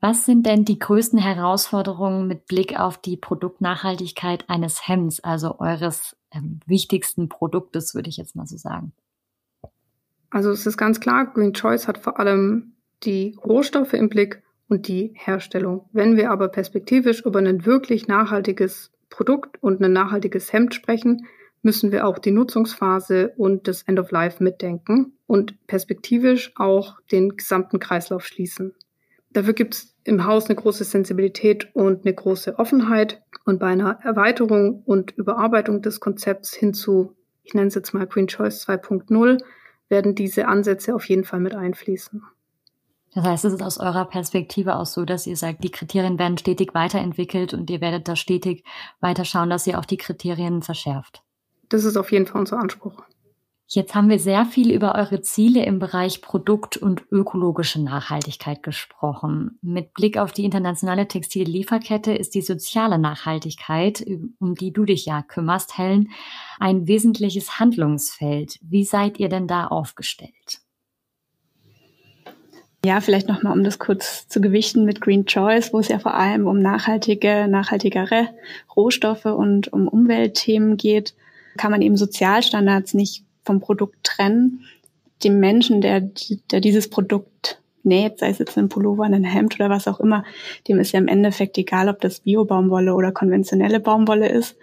Was 0.00 0.26
sind 0.26 0.46
denn 0.46 0.64
die 0.64 0.78
größten 0.78 1.18
Herausforderungen 1.18 2.26
mit 2.26 2.46
Blick 2.46 2.78
auf 2.78 2.98
die 2.98 3.16
Produktnachhaltigkeit 3.16 4.44
eines 4.48 4.86
Hemds, 4.86 5.20
also 5.20 5.58
eures 5.58 6.16
ähm, 6.32 6.60
wichtigsten 6.66 7.28
Produktes, 7.28 7.94
würde 7.94 8.08
ich 8.08 8.16
jetzt 8.16 8.36
mal 8.36 8.46
so 8.46 8.56
sagen? 8.56 8.92
Also 10.30 10.50
es 10.50 10.66
ist 10.66 10.76
ganz 10.76 11.00
klar, 11.00 11.32
Green 11.32 11.54
Choice 11.54 11.88
hat 11.88 11.98
vor 11.98 12.18
allem 12.18 12.74
die 13.04 13.36
Rohstoffe 13.42 13.94
im 13.94 14.08
Blick 14.08 14.42
und 14.68 14.88
die 14.88 15.12
Herstellung. 15.14 15.88
Wenn 15.92 16.16
wir 16.16 16.30
aber 16.30 16.48
perspektivisch 16.48 17.24
über 17.24 17.38
ein 17.38 17.64
wirklich 17.64 18.08
nachhaltiges 18.08 18.92
Produkt 19.08 19.62
und 19.62 19.80
ein 19.80 19.92
nachhaltiges 19.92 20.52
Hemd 20.52 20.74
sprechen, 20.74 21.26
müssen 21.62 21.92
wir 21.92 22.06
auch 22.06 22.18
die 22.18 22.30
Nutzungsphase 22.30 23.32
und 23.36 23.68
das 23.68 23.82
End 23.82 23.98
of 23.98 24.10
Life 24.10 24.42
mitdenken 24.42 25.14
und 25.26 25.66
perspektivisch 25.66 26.52
auch 26.56 27.00
den 27.10 27.36
gesamten 27.36 27.78
Kreislauf 27.78 28.24
schließen. 28.24 28.74
Dafür 29.38 29.52
gibt 29.52 29.74
es 29.74 29.94
im 30.02 30.24
Haus 30.24 30.46
eine 30.46 30.56
große 30.56 30.82
Sensibilität 30.82 31.72
und 31.72 32.04
eine 32.04 32.12
große 32.12 32.58
Offenheit. 32.58 33.22
Und 33.44 33.60
bei 33.60 33.68
einer 33.68 34.00
Erweiterung 34.02 34.82
und 34.84 35.12
Überarbeitung 35.12 35.80
des 35.80 36.00
Konzepts 36.00 36.52
hin 36.52 36.74
zu, 36.74 37.14
ich 37.44 37.54
nenne 37.54 37.68
es 37.68 37.76
jetzt 37.76 37.94
mal 37.94 38.04
Green 38.08 38.26
Choice 38.26 38.66
2.0, 38.66 39.40
werden 39.88 40.16
diese 40.16 40.48
Ansätze 40.48 40.92
auf 40.92 41.08
jeden 41.08 41.22
Fall 41.22 41.38
mit 41.38 41.54
einfließen. 41.54 42.20
Das 43.14 43.24
heißt, 43.24 43.44
es 43.44 43.52
ist 43.52 43.62
aus 43.62 43.78
eurer 43.78 44.06
Perspektive 44.06 44.74
auch 44.74 44.86
so, 44.86 45.04
dass 45.04 45.24
ihr 45.28 45.36
sagt, 45.36 45.62
die 45.62 45.70
Kriterien 45.70 46.18
werden 46.18 46.36
stetig 46.36 46.74
weiterentwickelt 46.74 47.54
und 47.54 47.70
ihr 47.70 47.80
werdet 47.80 48.08
da 48.08 48.16
stetig 48.16 48.64
weiter 48.98 49.24
schauen, 49.24 49.50
dass 49.50 49.68
ihr 49.68 49.78
auch 49.78 49.84
die 49.84 49.98
Kriterien 49.98 50.62
verschärft. 50.62 51.22
Das 51.68 51.84
ist 51.84 51.96
auf 51.96 52.10
jeden 52.10 52.26
Fall 52.26 52.40
unser 52.40 52.58
Anspruch. 52.58 53.04
Jetzt 53.70 53.94
haben 53.94 54.08
wir 54.08 54.18
sehr 54.18 54.46
viel 54.46 54.72
über 54.72 54.94
eure 54.94 55.20
Ziele 55.20 55.62
im 55.66 55.78
Bereich 55.78 56.22
Produkt- 56.22 56.78
und 56.78 57.02
ökologische 57.10 57.82
Nachhaltigkeit 57.82 58.62
gesprochen. 58.62 59.58
Mit 59.60 59.92
Blick 59.92 60.16
auf 60.16 60.32
die 60.32 60.46
internationale 60.46 61.06
Textillieferkette 61.06 62.14
ist 62.14 62.34
die 62.34 62.40
soziale 62.40 62.98
Nachhaltigkeit, 62.98 64.02
um 64.40 64.54
die 64.54 64.72
du 64.72 64.86
dich 64.86 65.04
ja 65.04 65.20
kümmerst, 65.20 65.76
Helen, 65.76 66.08
ein 66.58 66.88
wesentliches 66.88 67.60
Handlungsfeld. 67.60 68.58
Wie 68.62 68.84
seid 68.84 69.20
ihr 69.20 69.28
denn 69.28 69.46
da 69.46 69.66
aufgestellt? 69.66 70.62
Ja, 72.86 73.02
vielleicht 73.02 73.28
nochmal, 73.28 73.52
um 73.52 73.64
das 73.64 73.78
kurz 73.78 74.28
zu 74.28 74.40
gewichten 74.40 74.86
mit 74.86 75.02
Green 75.02 75.26
Choice, 75.26 75.74
wo 75.74 75.78
es 75.78 75.88
ja 75.88 75.98
vor 75.98 76.14
allem 76.14 76.46
um 76.46 76.58
nachhaltige, 76.58 77.48
nachhaltigere 77.48 78.30
Rohstoffe 78.74 79.26
und 79.26 79.70
um 79.74 79.88
Umweltthemen 79.88 80.78
geht, 80.78 81.14
kann 81.58 81.70
man 81.70 81.82
eben 81.82 81.98
Sozialstandards 81.98 82.94
nicht 82.94 83.27
vom 83.48 83.60
Produkt 83.60 84.04
trennen. 84.04 84.60
Dem 85.24 85.40
Menschen, 85.40 85.80
der, 85.80 86.02
der 86.52 86.60
dieses 86.60 86.90
Produkt 86.90 87.60
näht, 87.82 88.18
sei 88.18 88.28
es 88.28 88.38
jetzt 88.38 88.58
ein 88.58 88.68
Pullover, 88.68 89.04
ein 89.04 89.24
Hemd 89.24 89.54
oder 89.54 89.70
was 89.70 89.88
auch 89.88 90.00
immer, 90.00 90.22
dem 90.68 90.78
ist 90.78 90.92
ja 90.92 91.00
im 91.00 91.08
Endeffekt 91.08 91.56
egal, 91.56 91.88
ob 91.88 92.00
das 92.02 92.20
Bio-Baumwolle 92.20 92.94
oder 92.94 93.10
konventionelle 93.10 93.80
Baumwolle 93.80 94.28
ist. 94.28 94.56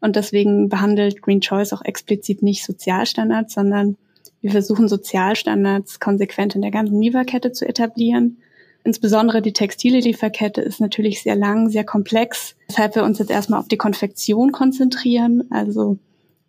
Und 0.00 0.14
deswegen 0.14 0.68
behandelt 0.68 1.22
Green 1.22 1.40
Choice 1.40 1.72
auch 1.72 1.82
explizit 1.82 2.42
nicht 2.42 2.64
Sozialstandards, 2.64 3.54
sondern 3.54 3.96
wir 4.42 4.50
versuchen 4.50 4.88
Sozialstandards 4.88 5.98
konsequent 5.98 6.54
in 6.54 6.60
der 6.60 6.70
ganzen 6.70 7.00
Lieferkette 7.00 7.52
zu 7.52 7.66
etablieren. 7.66 8.36
Insbesondere 8.84 9.42
die 9.42 9.54
textile 9.54 10.00
Lieferkette 10.00 10.60
ist 10.60 10.80
natürlich 10.80 11.22
sehr 11.22 11.34
lang, 11.34 11.70
sehr 11.70 11.84
komplex, 11.84 12.54
weshalb 12.68 12.94
wir 12.94 13.04
uns 13.04 13.18
jetzt 13.18 13.30
erstmal 13.30 13.58
auf 13.58 13.68
die 13.68 13.78
Konfektion 13.78 14.52
konzentrieren, 14.52 15.44
also 15.50 15.98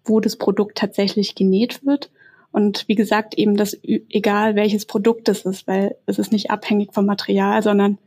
wo 0.09 0.19
das 0.19 0.35
Produkt 0.35 0.77
tatsächlich 0.77 1.35
genäht 1.35 1.85
wird. 1.85 2.11
Und 2.51 2.85
wie 2.87 2.95
gesagt, 2.95 3.35
eben 3.35 3.55
das, 3.55 3.77
egal 3.83 4.55
welches 4.55 4.85
Produkt 4.85 5.29
es 5.29 5.45
ist, 5.45 5.67
weil 5.67 5.95
es 6.07 6.17
ist 6.17 6.31
nicht 6.31 6.49
abhängig 6.49 6.93
vom 6.93 7.05
Material, 7.05 7.61
sondern 7.61 7.99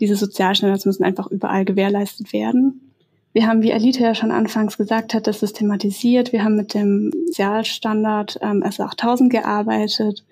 diese 0.00 0.14
Sozialstandards 0.14 0.86
müssen 0.86 1.04
einfach 1.04 1.26
überall 1.26 1.64
gewährleistet 1.64 2.32
werden. 2.32 2.92
Wir 3.32 3.46
haben, 3.46 3.62
wie 3.62 3.72
Alita 3.72 4.02
ja 4.02 4.14
schon 4.14 4.30
anfangs 4.30 4.78
gesagt 4.78 5.14
hat, 5.14 5.26
das 5.26 5.40
systematisiert. 5.40 6.32
Wir 6.32 6.44
haben 6.44 6.56
mit 6.56 6.74
dem 6.74 7.12
Sozialstandard 7.26 8.38
ähm, 8.40 8.62
S8000 8.62 9.28
gearbeitet. 9.28 10.24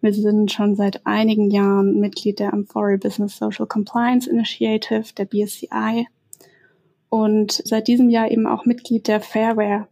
Wir 0.00 0.12
sind 0.12 0.50
schon 0.50 0.74
seit 0.74 1.06
einigen 1.06 1.50
Jahren 1.50 2.00
Mitglied 2.00 2.40
der 2.40 2.52
Amphori 2.52 2.98
Business 2.98 3.36
Social 3.36 3.66
Compliance 3.66 4.28
Initiative, 4.28 5.04
der 5.16 5.24
BSCI. 5.24 6.08
Und 7.08 7.62
seit 7.64 7.88
diesem 7.88 8.10
Jahr 8.10 8.30
eben 8.30 8.46
auch 8.46 8.64
Mitglied 8.64 9.06
der 9.06 9.20
Fairware 9.20 9.86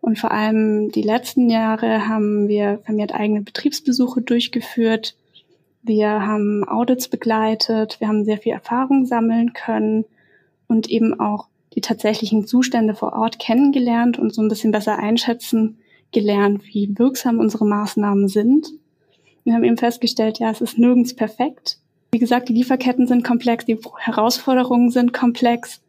und 0.00 0.18
vor 0.18 0.30
allem 0.30 0.90
die 0.90 1.02
letzten 1.02 1.50
Jahre 1.50 2.08
haben 2.08 2.48
wir 2.48 2.80
vermehrt 2.84 3.14
eigene 3.14 3.42
Betriebsbesuche 3.42 4.22
durchgeführt. 4.22 5.14
Wir 5.82 6.26
haben 6.26 6.66
Audits 6.66 7.08
begleitet. 7.08 8.00
Wir 8.00 8.08
haben 8.08 8.24
sehr 8.24 8.38
viel 8.38 8.52
Erfahrung 8.52 9.04
sammeln 9.06 9.52
können 9.52 10.04
und 10.68 10.88
eben 10.88 11.18
auch 11.20 11.48
die 11.74 11.80
tatsächlichen 11.80 12.46
Zustände 12.46 12.94
vor 12.94 13.12
Ort 13.12 13.38
kennengelernt 13.38 14.18
und 14.18 14.34
so 14.34 14.42
ein 14.42 14.48
bisschen 14.48 14.72
besser 14.72 14.98
einschätzen 14.98 15.78
gelernt, 16.12 16.64
wie 16.64 16.98
wirksam 16.98 17.38
unsere 17.38 17.66
Maßnahmen 17.66 18.28
sind. 18.28 18.68
Wir 19.44 19.54
haben 19.54 19.64
eben 19.64 19.76
festgestellt, 19.76 20.38
ja, 20.38 20.50
es 20.50 20.60
ist 20.60 20.78
nirgends 20.78 21.14
perfekt. 21.14 21.78
Wie 22.12 22.18
gesagt, 22.18 22.48
die 22.48 22.54
Lieferketten 22.54 23.06
sind 23.06 23.22
komplex, 23.22 23.64
die 23.64 23.78
Herausforderungen 23.98 24.90
sind 24.90 25.12
komplex 25.12 25.80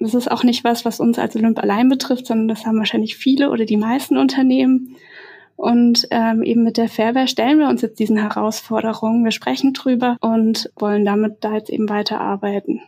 das 0.00 0.14
ist 0.14 0.30
auch 0.30 0.42
nicht 0.42 0.64
was, 0.64 0.84
was 0.84 0.98
uns 0.98 1.18
als 1.18 1.36
Olymp 1.36 1.58
allein 1.58 1.88
betrifft, 1.88 2.26
sondern 2.26 2.48
das 2.48 2.64
haben 2.64 2.78
wahrscheinlich 2.78 3.16
viele 3.16 3.50
oder 3.50 3.66
die 3.66 3.76
meisten 3.76 4.16
Unternehmen. 4.16 4.96
Und 5.56 6.08
ähm, 6.10 6.42
eben 6.42 6.64
mit 6.64 6.78
der 6.78 6.88
Fairware 6.88 7.28
stellen 7.28 7.58
wir 7.58 7.68
uns 7.68 7.82
jetzt 7.82 7.98
diesen 7.98 8.16
Herausforderungen. 8.16 9.24
Wir 9.24 9.30
sprechen 9.30 9.74
drüber 9.74 10.16
und 10.22 10.72
wollen 10.76 11.04
damit 11.04 11.44
da 11.44 11.52
jetzt 11.52 11.68
eben 11.68 11.90
weiterarbeiten. 11.90 12.80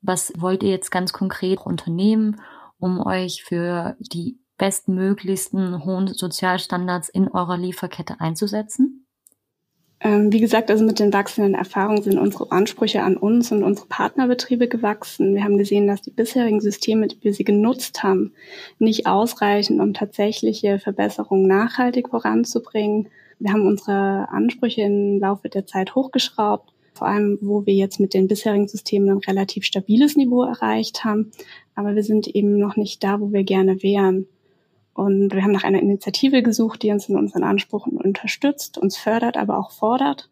Was 0.00 0.32
wollt 0.38 0.62
ihr 0.62 0.70
jetzt 0.70 0.90
ganz 0.90 1.12
konkret 1.12 1.60
unternehmen, 1.60 2.40
um 2.78 3.04
euch 3.04 3.44
für 3.44 3.94
die 4.00 4.38
bestmöglichsten 4.56 5.84
hohen 5.84 6.08
Sozialstandards 6.08 7.10
in 7.10 7.28
eurer 7.28 7.58
Lieferkette 7.58 8.20
einzusetzen? 8.20 9.01
Ähm, 10.04 10.32
wie 10.32 10.40
gesagt, 10.40 10.68
also 10.68 10.84
mit 10.84 10.98
den 10.98 11.12
wachsenden 11.12 11.54
Erfahrungen 11.54 12.02
sind 12.02 12.18
unsere 12.18 12.50
Ansprüche 12.50 13.02
an 13.02 13.16
uns 13.16 13.52
und 13.52 13.62
unsere 13.62 13.86
Partnerbetriebe 13.86 14.66
gewachsen. 14.66 15.36
Wir 15.36 15.44
haben 15.44 15.58
gesehen, 15.58 15.86
dass 15.86 16.02
die 16.02 16.10
bisherigen 16.10 16.60
Systeme, 16.60 17.06
die 17.06 17.22
wir 17.22 17.32
sie 17.32 17.44
genutzt 17.44 18.02
haben, 18.02 18.32
nicht 18.80 19.06
ausreichen, 19.06 19.80
um 19.80 19.94
tatsächliche 19.94 20.80
Verbesserungen 20.80 21.46
nachhaltig 21.46 22.08
voranzubringen. 22.08 23.08
Wir 23.38 23.52
haben 23.52 23.64
unsere 23.64 24.28
Ansprüche 24.28 24.82
im 24.82 25.20
Laufe 25.20 25.48
der 25.48 25.66
Zeit 25.66 25.94
hochgeschraubt, 25.94 26.72
vor 26.94 27.06
allem 27.06 27.38
wo 27.40 27.64
wir 27.64 27.74
jetzt 27.74 28.00
mit 28.00 28.12
den 28.12 28.26
bisherigen 28.26 28.66
Systemen 28.66 29.08
ein 29.08 29.18
relativ 29.18 29.62
stabiles 29.62 30.16
Niveau 30.16 30.42
erreicht 30.42 31.04
haben. 31.04 31.30
Aber 31.76 31.94
wir 31.94 32.02
sind 32.02 32.26
eben 32.26 32.58
noch 32.58 32.76
nicht 32.76 33.04
da, 33.04 33.20
wo 33.20 33.32
wir 33.32 33.44
gerne 33.44 33.84
wären. 33.84 34.26
Und 34.94 35.32
wir 35.32 35.42
haben 35.42 35.52
nach 35.52 35.64
einer 35.64 35.80
Initiative 35.80 36.42
gesucht, 36.42 36.82
die 36.82 36.90
uns 36.90 37.08
in 37.08 37.16
unseren 37.16 37.44
Ansprüchen 37.44 37.96
unterstützt, 37.96 38.78
uns 38.78 38.96
fördert, 38.96 39.36
aber 39.36 39.58
auch 39.58 39.70
fordert. 39.70 40.28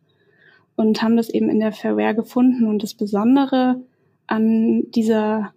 Und 0.77 1.03
haben 1.03 1.17
das 1.17 1.31
eben 1.31 1.49
in 1.49 1.61
der 1.61 1.73
Fairware 1.73 2.15
gefunden. 2.15 2.67
Und 2.67 2.83
das 2.83 2.95
Besondere 2.95 3.81
an 4.27 4.91
dieser 4.91 5.53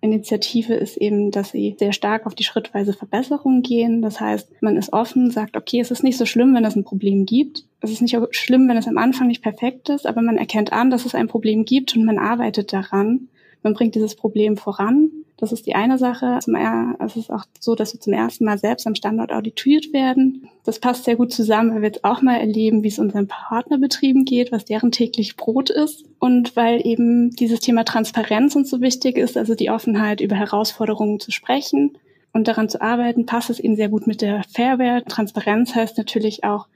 Initiative 0.00 0.74
ist 0.74 0.96
eben, 0.96 1.30
dass 1.30 1.50
sie 1.52 1.76
sehr 1.78 1.92
stark 1.92 2.26
auf 2.26 2.34
die 2.34 2.44
schrittweise 2.44 2.92
Verbesserung 2.92 3.62
gehen. 3.62 4.02
Das 4.02 4.20
heißt, 4.20 4.50
man 4.60 4.76
ist 4.76 4.92
offen, 4.92 5.30
sagt, 5.30 5.56
okay, 5.56 5.80
es 5.80 5.90
ist 5.90 6.02
nicht 6.02 6.18
so 6.18 6.26
schlimm, 6.26 6.54
wenn 6.54 6.64
es 6.64 6.76
ein 6.76 6.84
Problem 6.84 7.24
gibt. 7.24 7.64
Es 7.80 7.90
ist 7.90 8.02
nicht 8.02 8.18
schlimm, 8.32 8.68
wenn 8.68 8.76
es 8.76 8.88
am 8.88 8.98
Anfang 8.98 9.28
nicht 9.28 9.42
perfekt 9.42 9.88
ist, 9.88 10.06
aber 10.06 10.20
man 10.20 10.38
erkennt 10.38 10.72
an, 10.72 10.90
dass 10.90 11.06
es 11.06 11.14
ein 11.14 11.28
Problem 11.28 11.64
gibt 11.64 11.96
und 11.96 12.04
man 12.04 12.18
arbeitet 12.18 12.72
daran. 12.72 13.28
Man 13.62 13.74
bringt 13.74 13.94
dieses 13.94 14.16
Problem 14.16 14.56
voran 14.56 15.10
das 15.42 15.50
ist 15.50 15.66
die 15.66 15.74
eine 15.74 15.98
Sache. 15.98 16.38
Zum 16.40 16.54
es 16.54 17.16
ist 17.16 17.28
auch 17.28 17.44
so, 17.58 17.74
dass 17.74 17.92
wir 17.92 18.00
zum 18.00 18.12
ersten 18.12 18.44
Mal 18.44 18.58
selbst 18.58 18.86
am 18.86 18.94
Standort 18.94 19.32
auditiert 19.32 19.92
werden. 19.92 20.48
Das 20.62 20.78
passt 20.78 21.02
sehr 21.02 21.16
gut 21.16 21.32
zusammen, 21.32 21.74
weil 21.74 21.82
wir 21.82 21.88
jetzt 21.88 22.04
auch 22.04 22.22
mal 22.22 22.36
erleben, 22.36 22.84
wie 22.84 22.88
es 22.88 23.00
unseren 23.00 23.26
Partnerbetrieben 23.26 24.24
geht, 24.24 24.52
was 24.52 24.66
deren 24.66 24.92
täglich 24.92 25.36
Brot 25.36 25.68
ist. 25.68 26.04
Und 26.20 26.54
weil 26.54 26.86
eben 26.86 27.32
dieses 27.32 27.58
Thema 27.58 27.84
Transparenz 27.84 28.54
uns 28.54 28.70
so 28.70 28.80
wichtig 28.80 29.18
ist, 29.18 29.36
also 29.36 29.56
die 29.56 29.68
Offenheit 29.68 30.20
über 30.20 30.36
Herausforderungen 30.36 31.18
zu 31.18 31.32
sprechen 31.32 31.98
und 32.32 32.46
daran 32.46 32.68
zu 32.68 32.80
arbeiten, 32.80 33.26
passt 33.26 33.50
es 33.50 33.58
eben 33.58 33.74
sehr 33.74 33.88
gut 33.88 34.06
mit 34.06 34.22
der 34.22 34.44
Fairware. 34.44 35.02
Transparenz 35.04 35.74
heißt 35.74 35.98
natürlich 35.98 36.44
auch, 36.44 36.68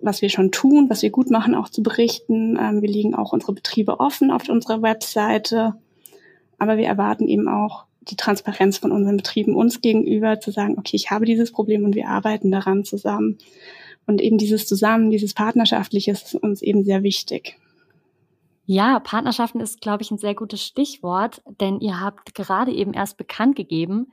was 0.00 0.22
wir 0.22 0.30
schon 0.30 0.50
tun, 0.50 0.88
was 0.88 1.02
wir 1.02 1.10
gut 1.10 1.28
machen, 1.28 1.54
auch 1.54 1.68
zu 1.68 1.82
berichten. 1.82 2.58
Ähm, 2.58 2.80
wir 2.80 2.88
legen 2.88 3.14
auch 3.14 3.34
unsere 3.34 3.52
Betriebe 3.52 4.00
offen 4.00 4.30
auf 4.30 4.48
unserer 4.48 4.80
Webseite. 4.80 5.74
Aber 6.62 6.76
wir 6.76 6.86
erwarten 6.86 7.26
eben 7.26 7.48
auch 7.48 7.86
die 8.02 8.14
Transparenz 8.14 8.78
von 8.78 8.92
unseren 8.92 9.16
Betrieben 9.16 9.56
uns 9.56 9.80
gegenüber, 9.80 10.38
zu 10.38 10.52
sagen, 10.52 10.78
okay, 10.78 10.94
ich 10.94 11.10
habe 11.10 11.24
dieses 11.24 11.50
Problem 11.50 11.84
und 11.84 11.96
wir 11.96 12.06
arbeiten 12.06 12.52
daran 12.52 12.84
zusammen. 12.84 13.38
Und 14.06 14.20
eben 14.20 14.38
dieses 14.38 14.68
Zusammen, 14.68 15.10
dieses 15.10 15.34
Partnerschaftliche 15.34 16.12
ist 16.12 16.36
uns 16.36 16.62
eben 16.62 16.84
sehr 16.84 17.02
wichtig. 17.02 17.58
Ja, 18.64 19.00
Partnerschaften 19.00 19.58
ist, 19.58 19.80
glaube 19.80 20.04
ich, 20.04 20.12
ein 20.12 20.18
sehr 20.18 20.36
gutes 20.36 20.62
Stichwort, 20.62 21.42
denn 21.60 21.80
ihr 21.80 21.98
habt 21.98 22.32
gerade 22.36 22.70
eben 22.70 22.94
erst 22.94 23.16
bekannt 23.16 23.56
gegeben, 23.56 24.12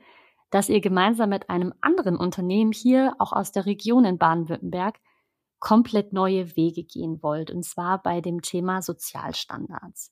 dass 0.50 0.68
ihr 0.68 0.80
gemeinsam 0.80 1.30
mit 1.30 1.50
einem 1.50 1.72
anderen 1.80 2.16
Unternehmen 2.16 2.72
hier, 2.72 3.14
auch 3.20 3.32
aus 3.32 3.52
der 3.52 3.64
Region 3.64 4.04
in 4.04 4.18
Baden-Württemberg, 4.18 4.98
komplett 5.60 6.12
neue 6.12 6.56
Wege 6.56 6.82
gehen 6.82 7.22
wollt, 7.22 7.52
und 7.52 7.64
zwar 7.64 8.02
bei 8.02 8.20
dem 8.20 8.42
Thema 8.42 8.82
Sozialstandards. 8.82 10.10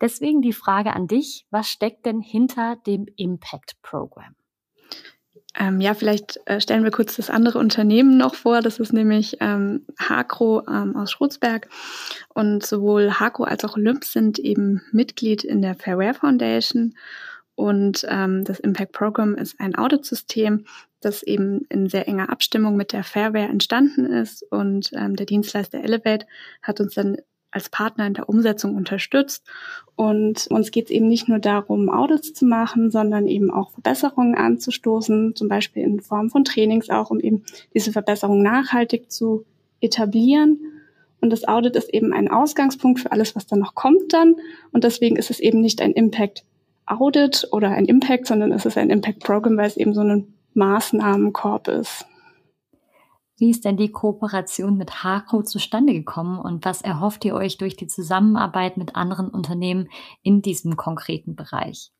Deswegen 0.00 0.42
die 0.42 0.52
Frage 0.52 0.94
an 0.94 1.06
dich, 1.06 1.46
was 1.50 1.68
steckt 1.68 2.06
denn 2.06 2.20
hinter 2.20 2.76
dem 2.86 3.06
Impact 3.16 3.80
Program? 3.82 4.34
Ähm, 5.58 5.80
ja, 5.80 5.94
vielleicht 5.94 6.38
äh, 6.44 6.60
stellen 6.60 6.84
wir 6.84 6.90
kurz 6.90 7.16
das 7.16 7.30
andere 7.30 7.58
Unternehmen 7.58 8.18
noch 8.18 8.34
vor. 8.34 8.60
Das 8.60 8.78
ist 8.78 8.92
nämlich 8.92 9.38
ähm, 9.40 9.86
Hakro 9.98 10.62
ähm, 10.68 10.96
aus 10.96 11.10
Schrutzberg. 11.10 11.68
Und 12.34 12.64
sowohl 12.64 13.12
Hakro 13.12 13.44
als 13.44 13.64
auch 13.64 13.76
Olymp 13.76 14.04
sind 14.04 14.38
eben 14.38 14.82
Mitglied 14.92 15.44
in 15.44 15.62
der 15.62 15.74
Fairware 15.74 16.14
Foundation. 16.14 16.94
Und 17.54 18.06
ähm, 18.10 18.44
das 18.44 18.60
Impact 18.60 18.92
Program 18.92 19.34
ist 19.34 19.58
ein 19.58 19.74
Auditsystem, 19.76 20.66
das 21.00 21.22
eben 21.22 21.62
in 21.70 21.88
sehr 21.88 22.06
enger 22.06 22.28
Abstimmung 22.28 22.76
mit 22.76 22.92
der 22.92 23.02
Fairware 23.02 23.48
entstanden 23.48 24.04
ist. 24.04 24.42
Und 24.50 24.90
ähm, 24.92 25.16
der 25.16 25.24
Dienstleister 25.24 25.82
Elevate 25.82 26.26
hat 26.60 26.80
uns 26.80 26.94
dann 26.94 27.16
als 27.50 27.68
Partner 27.68 28.06
in 28.06 28.14
der 28.14 28.28
Umsetzung 28.28 28.74
unterstützt. 28.74 29.44
Und 29.94 30.46
uns 30.48 30.70
geht 30.70 30.86
es 30.86 30.90
eben 30.90 31.08
nicht 31.08 31.28
nur 31.28 31.38
darum, 31.38 31.88
Audits 31.88 32.34
zu 32.34 32.44
machen, 32.44 32.90
sondern 32.90 33.26
eben 33.26 33.50
auch 33.50 33.70
Verbesserungen 33.70 34.34
anzustoßen, 34.34 35.34
zum 35.34 35.48
Beispiel 35.48 35.82
in 35.82 36.00
Form 36.00 36.28
von 36.30 36.44
Trainings 36.44 36.90
auch, 36.90 37.10
um 37.10 37.20
eben 37.20 37.44
diese 37.74 37.92
Verbesserung 37.92 38.42
nachhaltig 38.42 39.10
zu 39.10 39.44
etablieren. 39.80 40.60
Und 41.20 41.30
das 41.30 41.48
Audit 41.48 41.76
ist 41.76 41.92
eben 41.92 42.12
ein 42.12 42.30
Ausgangspunkt 42.30 43.00
für 43.00 43.12
alles, 43.12 43.34
was 43.34 43.46
dann 43.46 43.58
noch 43.58 43.74
kommt 43.74 44.12
dann. 44.12 44.36
Und 44.72 44.84
deswegen 44.84 45.16
ist 45.16 45.30
es 45.30 45.40
eben 45.40 45.60
nicht 45.60 45.80
ein 45.80 45.92
Impact 45.92 46.44
Audit 46.84 47.48
oder 47.50 47.70
ein 47.70 47.86
Impact, 47.86 48.26
sondern 48.26 48.52
es 48.52 48.64
ist 48.64 48.78
ein 48.78 48.90
Impact 48.90 49.20
Program, 49.20 49.56
weil 49.56 49.66
es 49.66 49.76
eben 49.76 49.94
so 49.94 50.02
ein 50.02 50.34
Maßnahmenkorb 50.54 51.68
ist. 51.68 52.06
Wie 53.38 53.50
ist 53.50 53.66
denn 53.66 53.76
die 53.76 53.92
Kooperation 53.92 54.78
mit 54.78 55.04
Hakro 55.04 55.42
zustande 55.42 55.92
gekommen 55.92 56.38
und 56.38 56.64
was 56.64 56.80
erhofft 56.80 57.24
ihr 57.26 57.34
euch 57.34 57.58
durch 57.58 57.76
die 57.76 57.86
Zusammenarbeit 57.86 58.78
mit 58.78 58.96
anderen 58.96 59.28
Unternehmen 59.28 59.88
in 60.22 60.40
diesem 60.40 60.76
konkreten 60.76 61.36
Bereich? 61.36 61.92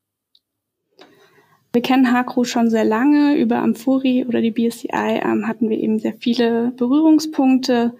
Wir 1.73 1.83
kennen 1.83 2.11
Hakro 2.11 2.43
schon 2.43 2.71
sehr 2.71 2.85
lange. 2.85 3.37
Über 3.37 3.57
Amfuri 3.57 4.25
oder 4.25 4.41
die 4.41 4.49
BSCI 4.49 4.89
ähm, 4.91 5.47
hatten 5.47 5.69
wir 5.69 5.77
eben 5.77 5.99
sehr 5.99 6.13
viele 6.13 6.71
Berührungspunkte. 6.71 7.93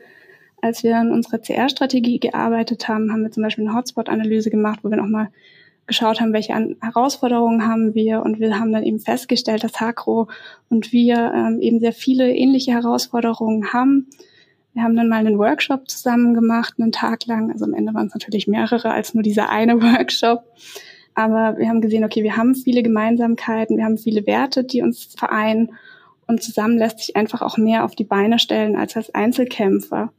Als 0.60 0.82
wir 0.82 0.98
an 0.98 1.12
unserer 1.12 1.38
CR-Strategie 1.38 2.20
gearbeitet 2.20 2.88
haben, 2.88 3.12
haben 3.12 3.22
wir 3.22 3.32
zum 3.32 3.44
Beispiel 3.44 3.68
eine 3.68 3.78
Hotspot-Analyse 3.78 4.50
gemacht, 4.50 4.80
wo 4.82 4.90
wir 4.90 4.98
nochmal 4.98 5.30
geschaut 5.88 6.20
haben, 6.20 6.34
welche 6.34 6.54
Herausforderungen 6.82 7.66
haben 7.66 7.96
wir 7.96 8.22
und 8.22 8.40
wir 8.40 8.60
haben 8.60 8.72
dann 8.72 8.84
eben 8.84 9.00
festgestellt, 9.00 9.64
dass 9.64 9.80
Hakro 9.80 10.28
und 10.70 10.92
wir 10.92 11.32
ähm, 11.34 11.60
eben 11.62 11.80
sehr 11.80 11.94
viele 11.94 12.36
ähnliche 12.36 12.72
Herausforderungen 12.74 13.74
haben. 13.74 14.08
Wir 14.74 14.84
haben 14.84 14.96
dann 14.96 15.08
mal 15.08 15.26
einen 15.26 15.40
Workshop 15.40 15.90
zusammen 15.90 16.34
gemacht, 16.34 16.76
einen 16.78 16.92
Tag 16.92 17.26
lang. 17.26 17.52
Also 17.52 17.66
am 17.66 17.74
Ende 17.74 17.94
waren 17.94 18.08
es 18.08 18.14
natürlich 18.14 18.48
mehrere 18.48 18.92
als 18.92 19.14
nur 19.14 19.24
dieser 19.24 19.50
eine 19.50 19.82
Workshop. 19.82 20.44
Aber 21.16 21.58
wir 21.58 21.68
haben 21.68 21.82
gesehen, 21.82 22.04
okay, 22.04 22.22
wir 22.22 22.38
haben 22.38 22.54
viele 22.54 22.84
Gemeinsamkeiten, 22.84 23.78
wir 23.78 23.86
haben 23.86 23.98
viele 23.98 24.28
Werte, 24.28 24.64
die 24.64 24.84
uns 24.84 25.16
vereinen 25.18 25.72
und 26.28 26.44
zusammen 26.44 26.78
lässt 26.78 27.00
sich 27.00 27.16
einfach 27.16 27.42
auch 27.42 27.58
mehr 27.58 27.86
auf 27.86 27.96
die 27.96 28.04
Beine 28.04 28.38
stellen 28.38 28.76
als 28.76 28.96
als 28.96 29.16
Einzelkämpfer. 29.16 30.12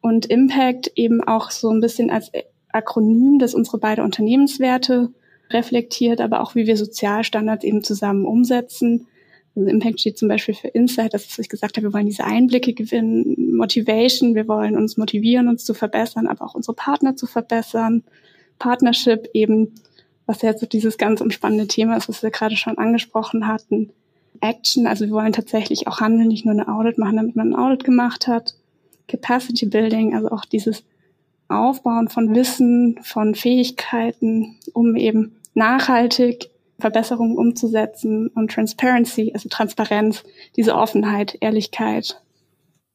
Und 0.00 0.26
Impact 0.26 0.90
eben 0.96 1.22
auch 1.22 1.50
so 1.50 1.70
ein 1.70 1.80
bisschen 1.80 2.10
als 2.10 2.32
Akronym, 2.74 3.38
das 3.38 3.54
unsere 3.54 3.78
beiden 3.78 4.04
Unternehmenswerte 4.04 5.10
reflektiert, 5.50 6.20
aber 6.20 6.40
auch 6.40 6.54
wie 6.54 6.66
wir 6.66 6.76
Sozialstandards 6.76 7.64
eben 7.64 7.84
zusammen 7.84 8.24
umsetzen. 8.24 9.06
Also 9.54 9.68
Impact 9.68 10.00
steht 10.00 10.18
zum 10.18 10.28
Beispiel 10.28 10.54
für 10.54 10.68
Insight, 10.68 11.14
das 11.14 11.22
ist, 11.22 11.32
was 11.32 11.38
ich 11.40 11.48
gesagt 11.48 11.76
habe, 11.76 11.86
wir 11.86 11.92
wollen 11.92 12.06
diese 12.06 12.24
Einblicke 12.24 12.72
gewinnen, 12.72 13.56
Motivation, 13.56 14.34
wir 14.34 14.48
wollen 14.48 14.76
uns 14.76 14.96
motivieren, 14.96 15.48
uns 15.48 15.64
zu 15.64 15.74
verbessern, 15.74 16.26
aber 16.26 16.44
auch 16.44 16.54
unsere 16.54 16.74
Partner 16.74 17.14
zu 17.14 17.26
verbessern. 17.26 18.02
Partnership 18.58 19.28
eben, 19.32 19.74
was 20.26 20.42
jetzt 20.42 20.60
so 20.60 20.66
dieses 20.66 20.98
ganz 20.98 21.20
umspannende 21.20 21.68
Thema 21.68 21.96
ist, 21.96 22.08
was 22.08 22.22
wir 22.22 22.30
gerade 22.30 22.56
schon 22.56 22.78
angesprochen 22.78 23.46
hatten. 23.46 23.90
Action, 24.40 24.86
also 24.88 25.04
wir 25.04 25.12
wollen 25.12 25.32
tatsächlich 25.32 25.86
auch 25.86 26.00
handeln, 26.00 26.28
nicht 26.28 26.44
nur 26.44 26.54
eine 26.54 26.68
Audit 26.68 26.98
machen, 26.98 27.16
damit 27.16 27.36
man 27.36 27.52
ein 27.52 27.56
Audit 27.56 27.84
gemacht 27.84 28.26
hat. 28.26 28.54
Capacity 29.06 29.66
Building, 29.66 30.14
also 30.14 30.30
auch 30.30 30.44
dieses 30.44 30.82
Aufbauen 31.48 32.08
von 32.08 32.34
Wissen, 32.34 32.98
von 33.02 33.34
Fähigkeiten, 33.34 34.56
um 34.72 34.96
eben 34.96 35.36
nachhaltig 35.54 36.50
Verbesserungen 36.78 37.38
umzusetzen 37.38 38.28
und 38.28 38.50
Transparency, 38.50 39.32
also 39.32 39.48
Transparenz, 39.48 40.24
diese 40.56 40.74
Offenheit, 40.74 41.36
Ehrlichkeit. 41.40 42.20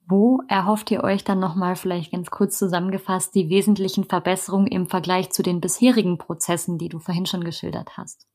Wo 0.08 0.42
erhofft 0.48 0.90
ihr 0.92 1.04
euch 1.04 1.24
dann 1.24 1.40
nochmal 1.40 1.76
vielleicht 1.76 2.12
ganz 2.12 2.32
kurz 2.32 2.58
zusammengefasst 2.58 3.36
die 3.36 3.50
wesentlichen 3.50 4.06
Verbesserungen 4.06 4.68
im 4.68 4.88
Vergleich 4.88 5.30
zu 5.30 5.44
den 5.44 5.62
bisherigen 5.62 6.18
Prozessen, 6.18 6.78
die 6.78 6.90
du 6.90 7.00
vorhin 7.00 7.28
schon 7.28 7.44
geschildert 7.44 7.96
hast? 7.96 8.28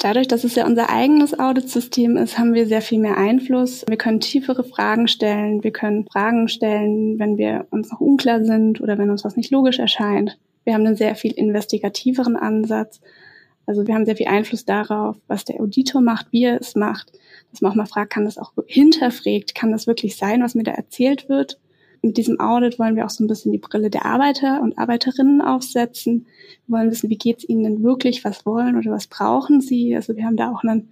Dadurch, 0.00 0.28
dass 0.28 0.44
es 0.44 0.54
ja 0.54 0.64
unser 0.64 0.88
eigenes 0.88 1.38
Auditsystem 1.38 2.16
ist, 2.16 2.38
haben 2.38 2.54
wir 2.54 2.66
sehr 2.66 2.80
viel 2.80 2.98
mehr 2.98 3.18
Einfluss. 3.18 3.84
Wir 3.86 3.98
können 3.98 4.18
tiefere 4.18 4.64
Fragen 4.64 5.08
stellen. 5.08 5.62
Wir 5.62 5.72
können 5.72 6.06
Fragen 6.10 6.48
stellen, 6.48 7.18
wenn 7.18 7.36
wir 7.36 7.66
uns 7.70 7.90
noch 7.92 8.00
unklar 8.00 8.42
sind 8.42 8.80
oder 8.80 8.96
wenn 8.96 9.10
uns 9.10 9.24
was 9.24 9.36
nicht 9.36 9.50
logisch 9.50 9.78
erscheint. 9.78 10.38
Wir 10.64 10.72
haben 10.72 10.86
einen 10.86 10.96
sehr 10.96 11.16
viel 11.16 11.32
investigativeren 11.32 12.36
Ansatz. 12.36 13.02
Also 13.66 13.86
wir 13.86 13.94
haben 13.94 14.06
sehr 14.06 14.16
viel 14.16 14.28
Einfluss 14.28 14.64
darauf, 14.64 15.16
was 15.28 15.44
der 15.44 15.60
Auditor 15.60 16.00
macht, 16.00 16.28
wie 16.30 16.44
er 16.44 16.58
es 16.58 16.74
macht. 16.74 17.12
Dass 17.50 17.60
man 17.60 17.72
auch 17.72 17.76
mal 17.76 17.84
fragt, 17.84 18.10
kann 18.10 18.24
das 18.24 18.38
auch 18.38 18.52
hinterfragt, 18.66 19.54
kann 19.54 19.70
das 19.70 19.86
wirklich 19.86 20.16
sein, 20.16 20.42
was 20.42 20.54
mir 20.54 20.64
da 20.64 20.72
erzählt 20.72 21.28
wird? 21.28 21.58
Mit 22.02 22.16
diesem 22.16 22.40
Audit 22.40 22.78
wollen 22.78 22.96
wir 22.96 23.04
auch 23.04 23.10
so 23.10 23.22
ein 23.22 23.26
bisschen 23.26 23.52
die 23.52 23.58
Brille 23.58 23.90
der 23.90 24.06
Arbeiter 24.06 24.62
und 24.62 24.78
Arbeiterinnen 24.78 25.42
aufsetzen. 25.42 26.26
Wir 26.66 26.78
wollen 26.78 26.90
wissen, 26.90 27.10
wie 27.10 27.18
geht's 27.18 27.46
ihnen 27.46 27.62
denn 27.62 27.82
wirklich, 27.82 28.24
was 28.24 28.46
wollen 28.46 28.76
oder 28.76 28.90
was 28.90 29.06
brauchen 29.06 29.60
sie. 29.60 29.94
Also 29.94 30.16
wir 30.16 30.24
haben 30.24 30.36
da 30.36 30.50
auch 30.50 30.62
einen, 30.62 30.90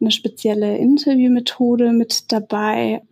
eine 0.00 0.10
spezielle 0.10 0.76
Interviewmethode 0.76 1.92
mit 1.92 2.30
dabei. 2.32 3.02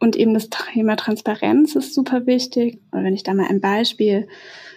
Und 0.00 0.16
eben 0.16 0.34
das 0.34 0.48
Thema 0.48 0.96
Transparenz 0.96 1.76
ist 1.76 1.94
super 1.94 2.26
wichtig. 2.26 2.80
Und 2.90 3.04
wenn 3.04 3.14
ich 3.14 3.22
da 3.22 3.34
mal 3.34 3.48
ein 3.48 3.60
Beispiel 3.60 4.28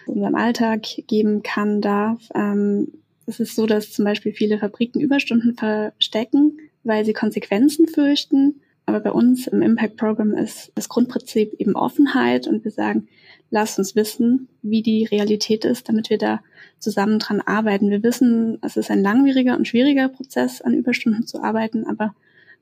in 0.07 0.13
unserem 0.13 0.35
Alltag 0.35 0.81
geben 1.07 1.41
kann, 1.43 1.81
darf, 1.81 2.29
ähm, 2.35 2.91
es 3.25 3.39
ist 3.39 3.55
so, 3.55 3.65
dass 3.65 3.91
zum 3.91 4.05
Beispiel 4.05 4.33
viele 4.33 4.57
Fabriken 4.59 4.99
Überstunden 4.99 5.55
verstecken, 5.55 6.57
weil 6.83 7.05
sie 7.05 7.13
Konsequenzen 7.13 7.87
fürchten. 7.87 8.61
Aber 8.85 8.99
bei 8.99 9.11
uns 9.11 9.47
im 9.47 9.61
Impact 9.61 9.97
Program 9.97 10.33
ist 10.33 10.71
das 10.75 10.89
Grundprinzip 10.89 11.53
eben 11.59 11.75
Offenheit 11.75 12.47
und 12.47 12.63
wir 12.63 12.71
sagen, 12.71 13.07
lasst 13.49 13.77
uns 13.77 13.95
wissen, 13.95 14.47
wie 14.61 14.81
die 14.81 15.05
Realität 15.05 15.65
ist, 15.65 15.87
damit 15.87 16.09
wir 16.09 16.17
da 16.17 16.41
zusammen 16.79 17.19
dran 17.19 17.41
arbeiten. 17.41 17.89
Wir 17.89 18.03
wissen, 18.03 18.57
es 18.61 18.77
ist 18.77 18.89
ein 18.89 19.01
langwieriger 19.01 19.55
und 19.55 19.67
schwieriger 19.67 20.09
Prozess, 20.09 20.61
an 20.61 20.73
Überstunden 20.73 21.27
zu 21.27 21.43
arbeiten, 21.43 21.85
aber 21.85 22.15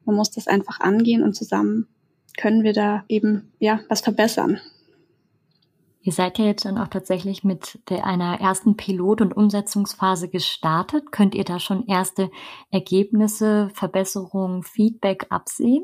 man 0.06 0.16
muss 0.16 0.32
das 0.32 0.48
einfach 0.48 0.80
angehen 0.80 1.24
und 1.24 1.36
zusammen 1.36 1.88
können 2.38 2.64
wir 2.64 2.74
da 2.74 3.04
eben, 3.08 3.52
ja, 3.60 3.82
was 3.90 4.02
verbessern. 4.02 4.60
Ihr 6.02 6.14
seid 6.14 6.40
ja 6.40 6.46
jetzt 6.46 6.66
dann 6.66 6.78
auch 6.78 6.88
tatsächlich 6.88 7.44
mit 7.44 7.80
der, 7.90 8.06
einer 8.06 8.40
ersten 8.40 8.78
Pilot- 8.78 9.22
und 9.22 9.36
Umsetzungsphase 9.36 10.30
gestartet. 10.30 11.12
Könnt 11.12 11.36
ihr 11.36 11.44
da 11.44 11.60
schon 11.60 11.86
erste 11.88 12.32
Ergebnisse, 12.72 13.70
Verbesserungen, 13.74 14.64
Feedback 14.64 15.28
absehen? 15.30 15.84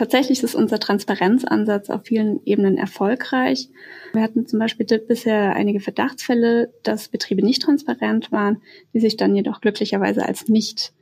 Tatsächlich 0.00 0.42
ist 0.42 0.54
unser 0.54 0.80
Transparenzansatz 0.80 1.90
auf 1.90 2.06
vielen 2.06 2.40
Ebenen 2.46 2.78
erfolgreich. 2.78 3.68
Wir 4.14 4.22
hatten 4.22 4.46
zum 4.46 4.58
Beispiel 4.58 4.86
bisher 4.86 5.54
einige 5.54 5.78
Verdachtsfälle, 5.78 6.72
dass 6.82 7.08
Betriebe 7.08 7.44
nicht 7.44 7.60
transparent 7.60 8.32
waren, 8.32 8.62
die 8.94 9.00
sich 9.00 9.18
dann 9.18 9.36
jedoch 9.36 9.60
glücklicherweise 9.60 10.24
als 10.24 10.48
nicht 10.48 10.94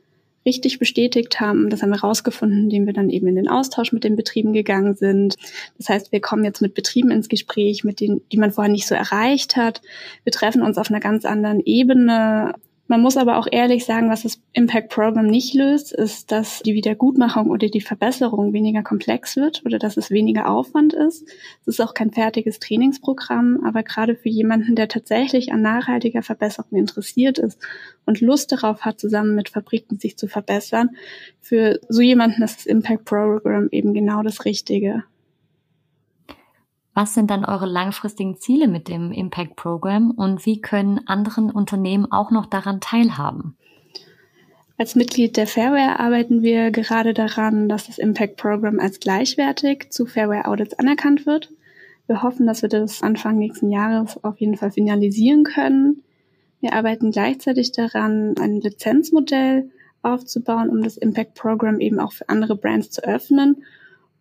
richtig 0.45 0.81
bestätigt 0.81 1.39
haben. 1.39 1.71
Das 1.71 1.81
haben 1.81 1.91
wir 1.91 2.03
herausgefunden, 2.03 2.65
indem 2.65 2.87
wir 2.87 2.93
dann 2.93 3.09
eben 3.09 3.29
in 3.29 3.37
den 3.37 3.47
Austausch 3.47 3.93
mit 3.93 4.03
den 4.03 4.17
Betrieben 4.17 4.53
gegangen 4.53 4.97
sind. 4.97 5.37
Das 5.77 5.89
heißt, 5.89 6.11
wir 6.11 6.21
kommen 6.21 6.43
jetzt 6.43 6.61
mit 6.61 6.75
Betrieben 6.75 7.13
ins 7.13 7.29
Gespräch, 7.29 7.85
mit 7.85 8.01
denen, 8.01 8.23
die 8.33 8.37
man 8.37 8.51
vorher 8.51 8.73
nicht 8.73 8.89
so 8.89 8.97
erreicht 8.97 9.55
hat. 9.55 9.81
Wir 10.25 10.33
treffen 10.33 10.61
uns 10.61 10.77
auf 10.77 10.91
einer 10.91 10.99
ganz 10.99 11.25
anderen 11.25 11.61
Ebene 11.61 12.53
Man 12.91 13.03
muss 13.03 13.19
aber 13.19 13.37
auch 13.37 13.47
ehrlich 13.53 13.85
sagen, 13.85 14.09
was 14.09 14.23
das 14.23 14.41
Impact 14.55 14.89
Program 14.89 15.27
nicht 15.27 15.53
löst, 15.53 15.93
ist, 15.93 16.33
dass 16.33 16.61
die 16.61 16.73
Wiedergutmachung 16.73 17.51
oder 17.51 17.69
die 17.69 17.83
Verbesserung 17.83 18.55
weniger 18.55 18.83
komplex 18.83 19.37
wird 19.37 19.63
oder 19.67 19.79
dass 19.79 19.99
es 19.99 20.11
weniger 20.11 20.49
Aufwand 20.49 20.95
ist. 20.95 21.29
Es 21.61 21.67
ist 21.67 21.81
auch 21.81 21.93
kein 21.93 22.13
fertiges 22.13 22.61
Trainingsprogramm, 22.61 23.63
aber 23.63 23.83
gerade 23.83 24.17
für 24.17 24.31
jemanden, 24.31 24.75
der 24.75 24.89
tatsächlich 24.89 25.53
an 25.53 25.61
nachhaltiger 25.61 26.23
Verbesserung 26.23 26.79
interessiert 26.79 27.39
ist 27.39 27.61
und 28.07 28.23
Lust 28.23 28.53
darauf 28.53 28.81
hat, 28.81 28.99
zusammen 28.99 29.35
mit 29.35 29.51
Fabriken 29.51 29.99
sich 29.99 30.17
zu 30.17 30.27
verbessern, 30.27 30.97
für 31.43 31.81
so 31.91 32.01
jemanden 32.01 32.43
ist 32.43 32.61
das 32.61 32.67
Impact 32.67 33.05
Program 33.05 33.69
eben 33.71 33.93
genau 33.93 34.23
das 34.23 34.47
Richtige. 34.47 35.05
Was 37.01 37.15
sind 37.15 37.31
dann 37.31 37.45
eure 37.45 37.67
langfristigen 37.67 38.39
Ziele 38.39 38.67
mit 38.67 38.89
dem 38.89 39.13
Impact 39.13 39.55
Program 39.55 40.11
und 40.11 40.45
wie 40.47 40.61
können 40.61 41.07
anderen 41.07 41.49
Unternehmen 41.49 42.11
auch 42.11 42.33
noch 42.33 42.47
daran 42.47 42.81
teilhaben? 42.81 43.57
Als 44.79 44.97
Mitglied 44.97 45.37
der 45.37 45.47
Fairware 45.47 46.01
arbeiten 46.01 46.43
wir 46.43 46.73
gerade 46.73 47.15
daran, 47.15 47.69
dass 47.69 47.87
das 47.87 47.99
Impact 47.99 48.37
Program 48.37 48.81
als 48.81 48.99
gleichwertig 48.99 49.91
zu 49.91 50.07
Fairware 50.07 50.47
Audits 50.47 50.75
anerkannt 50.75 51.25
wird. 51.25 51.53
Wir 52.09 52.25
hoffen, 52.25 52.49
dass 52.49 52.63
wir 52.63 52.69
das 52.69 53.01
Anfang 53.01 53.39
nächsten 53.39 53.71
Jahres 53.71 54.25
auf 54.25 54.41
jeden 54.41 54.57
Fall 54.57 54.73
finalisieren 54.73 55.45
können. 55.45 56.03
Wir 56.61 56.73
arbeiten 56.73 57.13
gleichzeitig 57.13 57.71
daran, 57.71 58.35
ein 58.41 58.61
Lizenzmodell 58.61 59.71
aufzubauen, 60.03 60.69
um 60.69 60.83
das 60.83 60.97
Impact 60.97 61.37
Program 61.37 61.79
eben 61.79 62.01
auch 62.01 62.11
für 62.11 62.29
andere 62.29 62.57
Brands 62.57 62.91
zu 62.91 63.05
öffnen 63.05 63.63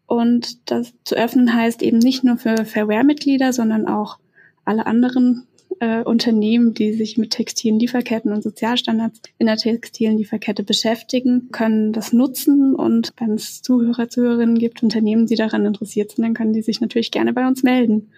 und 0.08 0.72
das 0.72 0.94
zu 1.04 1.16
öffnen 1.16 1.54
heißt 1.54 1.84
eben 1.84 2.00
nicht 2.00 2.24
nur 2.24 2.38
für 2.38 2.66
Fairware-Mitglieder, 2.66 3.54
sondern 3.54 3.88
auch 3.88 4.18
alle 4.64 4.86
anderen 4.86 5.48
äh, 5.80 6.02
Unternehmen, 6.02 6.74
die 6.74 6.94
sich 6.94 7.18
mit 7.18 7.32
textilen 7.32 7.78
Lieferketten 7.78 8.32
und 8.32 8.42
Sozialstandards 8.42 9.22
in 9.38 9.48
der 9.48 9.58
textilen 9.58 10.18
Lieferkette 10.18 10.64
beschäftigen, 10.64 11.50
können 11.52 11.92
das 11.92 12.14
nutzen. 12.14 12.74
Und 12.74 13.12
wenn 13.18 13.34
es 13.34 13.62
Zuhörer, 13.62 14.10
Zuhörerinnen 14.10 14.58
gibt, 14.58 14.82
Unternehmen, 14.82 15.28
die 15.28 15.36
daran 15.36 15.66
interessiert 15.66 16.12
sind, 16.12 16.24
dann 16.24 16.34
können 16.34 16.54
die 16.54 16.62
sich 16.62 16.80
natürlich 16.82 17.12
gerne 17.12 17.34
bei 17.34 17.46
uns 17.46 17.64
melden. 17.64 18.10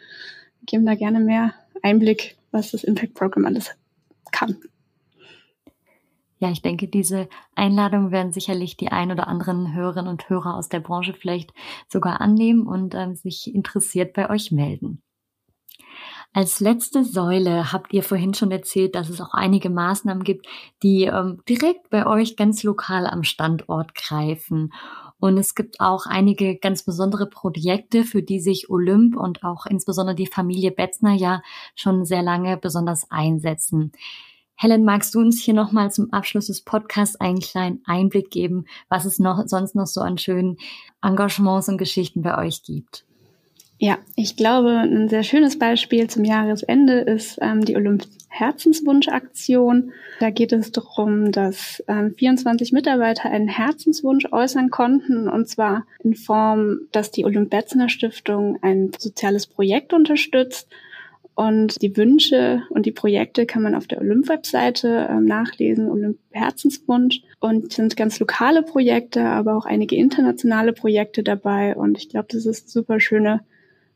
Wir 0.61 0.65
geben 0.67 0.85
da 0.85 0.93
gerne 0.93 1.19
mehr 1.19 1.53
Einblick, 1.81 2.37
was 2.51 2.71
das 2.71 2.83
Impact 2.83 3.15
Program 3.15 3.45
alles 3.45 3.71
kann. 4.31 4.57
Ja, 6.39 6.49
ich 6.49 6.61
denke, 6.61 6.87
diese 6.87 7.27
Einladung 7.53 8.11
werden 8.11 8.31
sicherlich 8.31 8.77
die 8.77 8.91
ein 8.91 9.11
oder 9.11 9.27
anderen 9.27 9.73
Hörerinnen 9.73 10.09
und 10.09 10.29
Hörer 10.29 10.55
aus 10.55 10.69
der 10.69 10.79
Branche 10.79 11.13
vielleicht 11.13 11.53
sogar 11.89 12.21
annehmen 12.21 12.65
und 12.65 12.95
ähm, 12.95 13.15
sich 13.15 13.53
interessiert 13.53 14.13
bei 14.13 14.29
euch 14.29 14.51
melden. 14.51 15.01
Als 16.31 16.59
letzte 16.59 17.03
Säule 17.03 17.73
habt 17.73 17.91
ihr 17.91 18.03
vorhin 18.03 18.33
schon 18.35 18.51
erzählt, 18.51 18.95
dass 18.95 19.09
es 19.09 19.19
auch 19.19 19.33
einige 19.33 19.69
Maßnahmen 19.69 20.23
gibt, 20.23 20.47
die 20.83 21.05
ähm, 21.05 21.41
direkt 21.49 21.89
bei 21.89 22.05
euch 22.05 22.37
ganz 22.37 22.63
lokal 22.63 23.07
am 23.07 23.23
Standort 23.23 23.95
greifen. 23.95 24.71
Und 25.19 25.37
es 25.37 25.55
gibt 25.55 25.81
auch 25.81 26.05
einige 26.05 26.55
ganz 26.55 26.83
besondere 26.83 27.27
Projekte, 27.27 28.03
für 28.05 28.21
die 28.23 28.39
sich 28.39 28.69
Olymp 28.69 29.17
und 29.17 29.43
auch 29.43 29.65
insbesondere 29.65 30.15
die 30.15 30.27
Familie 30.27 30.71
Betzner 30.71 31.13
ja 31.13 31.41
schon 31.75 32.05
sehr 32.05 32.21
lange 32.21 32.55
besonders 32.57 33.09
einsetzen. 33.11 33.91
Helen, 34.61 34.83
magst 34.83 35.15
du 35.15 35.19
uns 35.19 35.41
hier 35.41 35.53
nochmal 35.53 35.89
zum 35.89 36.11
Abschluss 36.11 36.47
des 36.47 36.59
Podcasts 36.59 37.15
einen 37.15 37.39
kleinen 37.39 37.81
Einblick 37.85 38.29
geben, 38.29 38.65
was 38.89 39.05
es 39.05 39.17
noch 39.17 39.41
sonst 39.47 39.73
noch 39.73 39.87
so 39.87 40.01
an 40.01 40.17
schönen 40.17 40.57
Engagements 41.01 41.69
und 41.69 41.77
Geschichten 41.77 42.23
bei 42.23 42.37
euch 42.37 42.61
gibt? 42.63 43.05
Ja, 43.77 43.99
ich 44.17 44.35
glaube, 44.35 44.71
ein 44.71 45.07
sehr 45.07 45.23
schönes 45.23 45.57
Beispiel 45.57 46.09
zum 46.09 46.25
Jahresende 46.25 46.99
ist 46.99 47.37
ähm, 47.41 47.63
die 47.63 47.77
Olymp 47.77 48.03
Herzenswunsch-Aktion. 48.27 49.93
Da 50.19 50.29
geht 50.29 50.51
es 50.51 50.73
darum, 50.73 51.31
dass 51.31 51.81
ähm, 51.87 52.13
24 52.17 52.73
Mitarbeiter 52.73 53.29
einen 53.29 53.47
Herzenswunsch 53.47 54.25
äußern 54.29 54.71
konnten, 54.71 55.29
und 55.29 55.47
zwar 55.47 55.85
in 56.03 56.15
Form, 56.15 56.81
dass 56.91 57.11
die 57.11 57.23
Olymp-Betzner 57.23 57.87
Stiftung 57.87 58.57
ein 58.61 58.91
soziales 58.97 59.47
Projekt 59.47 59.93
unterstützt 59.93 60.67
und 61.35 61.81
die 61.81 61.95
Wünsche 61.95 62.63
und 62.69 62.85
die 62.85 62.91
Projekte 62.91 63.45
kann 63.45 63.63
man 63.63 63.75
auf 63.75 63.87
der 63.87 64.01
Olymp-Webseite 64.01 65.07
äh, 65.09 65.21
nachlesen, 65.21 65.89
Olymp 65.89 66.17
Herzenswunsch. 66.31 67.21
Und 67.39 67.71
sind 67.71 67.95
ganz 67.95 68.19
lokale 68.19 68.61
Projekte, 68.61 69.23
aber 69.23 69.55
auch 69.55 69.65
einige 69.65 69.95
internationale 69.95 70.73
Projekte 70.73 71.23
dabei. 71.23 71.75
Und 71.75 71.97
ich 71.97 72.09
glaube, 72.09 72.27
das 72.29 72.45
ist 72.45 72.65
eine 72.65 72.71
super 72.71 72.99
schöne 72.99 73.41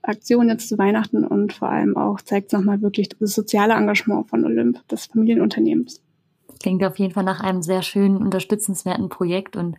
Aktion 0.04 0.50
jetzt 0.50 0.70
zu 0.70 0.78
Weihnachten 0.78 1.26
und 1.26 1.54
vor 1.54 1.70
allem 1.70 1.98
auch 1.98 2.22
zeigt 2.22 2.54
nochmal 2.54 2.82
wirklich 2.82 3.10
das 3.10 3.34
soziale 3.34 3.74
Engagement 3.74 4.30
von 4.30 4.44
Olymp, 4.46 4.86
des 4.90 5.06
Familienunternehmens. 5.08 6.02
Klingt 6.60 6.84
auf 6.84 7.00
jeden 7.00 7.14
Fall 7.14 7.24
nach 7.24 7.42
einem 7.42 7.62
sehr 7.62 7.82
schönen, 7.82 8.18
unterstützenswerten 8.18 9.10
Projekt 9.10 9.56
und 9.56 9.78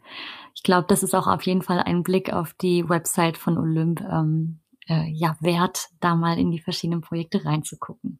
ich 0.55 0.62
glaube, 0.62 0.87
das 0.88 1.03
ist 1.03 1.14
auch 1.14 1.27
auf 1.27 1.43
jeden 1.43 1.62
Fall 1.62 1.79
ein 1.79 2.03
Blick 2.03 2.33
auf 2.33 2.55
die 2.55 2.88
Website 2.88 3.37
von 3.37 3.59
Olymp 3.59 4.01
ähm, 4.01 4.61
äh, 4.88 5.09
ja 5.11 5.37
wert, 5.40 5.88
da 6.01 6.14
mal 6.14 6.38
in 6.38 6.51
die 6.51 6.61
verschiedenen 6.61 7.01
Projekte 7.01 7.44
reinzugucken. 7.44 8.18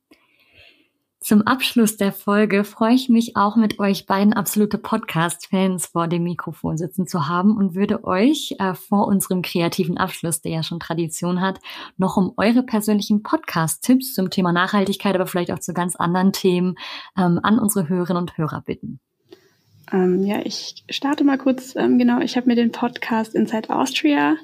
Zum 1.25 1.41
Abschluss 1.41 1.97
der 1.97 2.13
Folge 2.13 2.65
freue 2.65 2.93
ich 2.93 3.09
mich 3.09 3.35
auch 3.35 3.57
mit 3.57 3.79
euch 3.79 4.05
beiden 4.05 4.35
absolute 4.35 4.77
Podcast-Fans 4.77 5.87
vor 5.87 6.07
dem 6.07 6.23
Mikrofon 6.25 6.77
sitzen 6.77 7.07
zu 7.07 7.29
haben 7.29 7.57
und 7.57 7.75
würde 7.75 8.05
euch 8.05 8.57
äh, 8.59 8.75
vor 8.75 9.07
unserem 9.07 9.41
kreativen 9.41 9.97
Abschluss, 9.97 10.43
der 10.43 10.53
ja 10.53 10.63
schon 10.63 10.81
Tradition 10.81 11.41
hat, 11.41 11.61
noch 11.97 12.19
um 12.19 12.35
eure 12.37 12.63
persönlichen 12.63 13.23
Podcast-Tipps 13.23 14.13
zum 14.13 14.29
Thema 14.29 14.53
Nachhaltigkeit, 14.53 15.15
aber 15.15 15.27
vielleicht 15.27 15.51
auch 15.51 15.61
zu 15.61 15.73
ganz 15.73 15.97
anderen 15.97 16.35
Themen 16.35 16.75
ähm, 17.17 17.41
an 17.43 17.59
unsere 17.59 17.89
Hörerinnen 17.89 18.21
und 18.21 18.37
Hörer 18.37 18.61
bitten. 18.61 19.01
Ähm, 19.93 20.25
ja, 20.25 20.41
ich 20.45 20.85
starte 20.91 21.25
mal 21.25 21.39
kurz. 21.39 21.75
Ähm, 21.75 21.99
genau, 21.99 22.21
ich 22.21 22.37
habe 22.37 22.49
mir 22.49 22.57
den 22.57 22.73
Podcast 22.73 23.35
Inside 23.35 23.71
Austria 23.71 24.37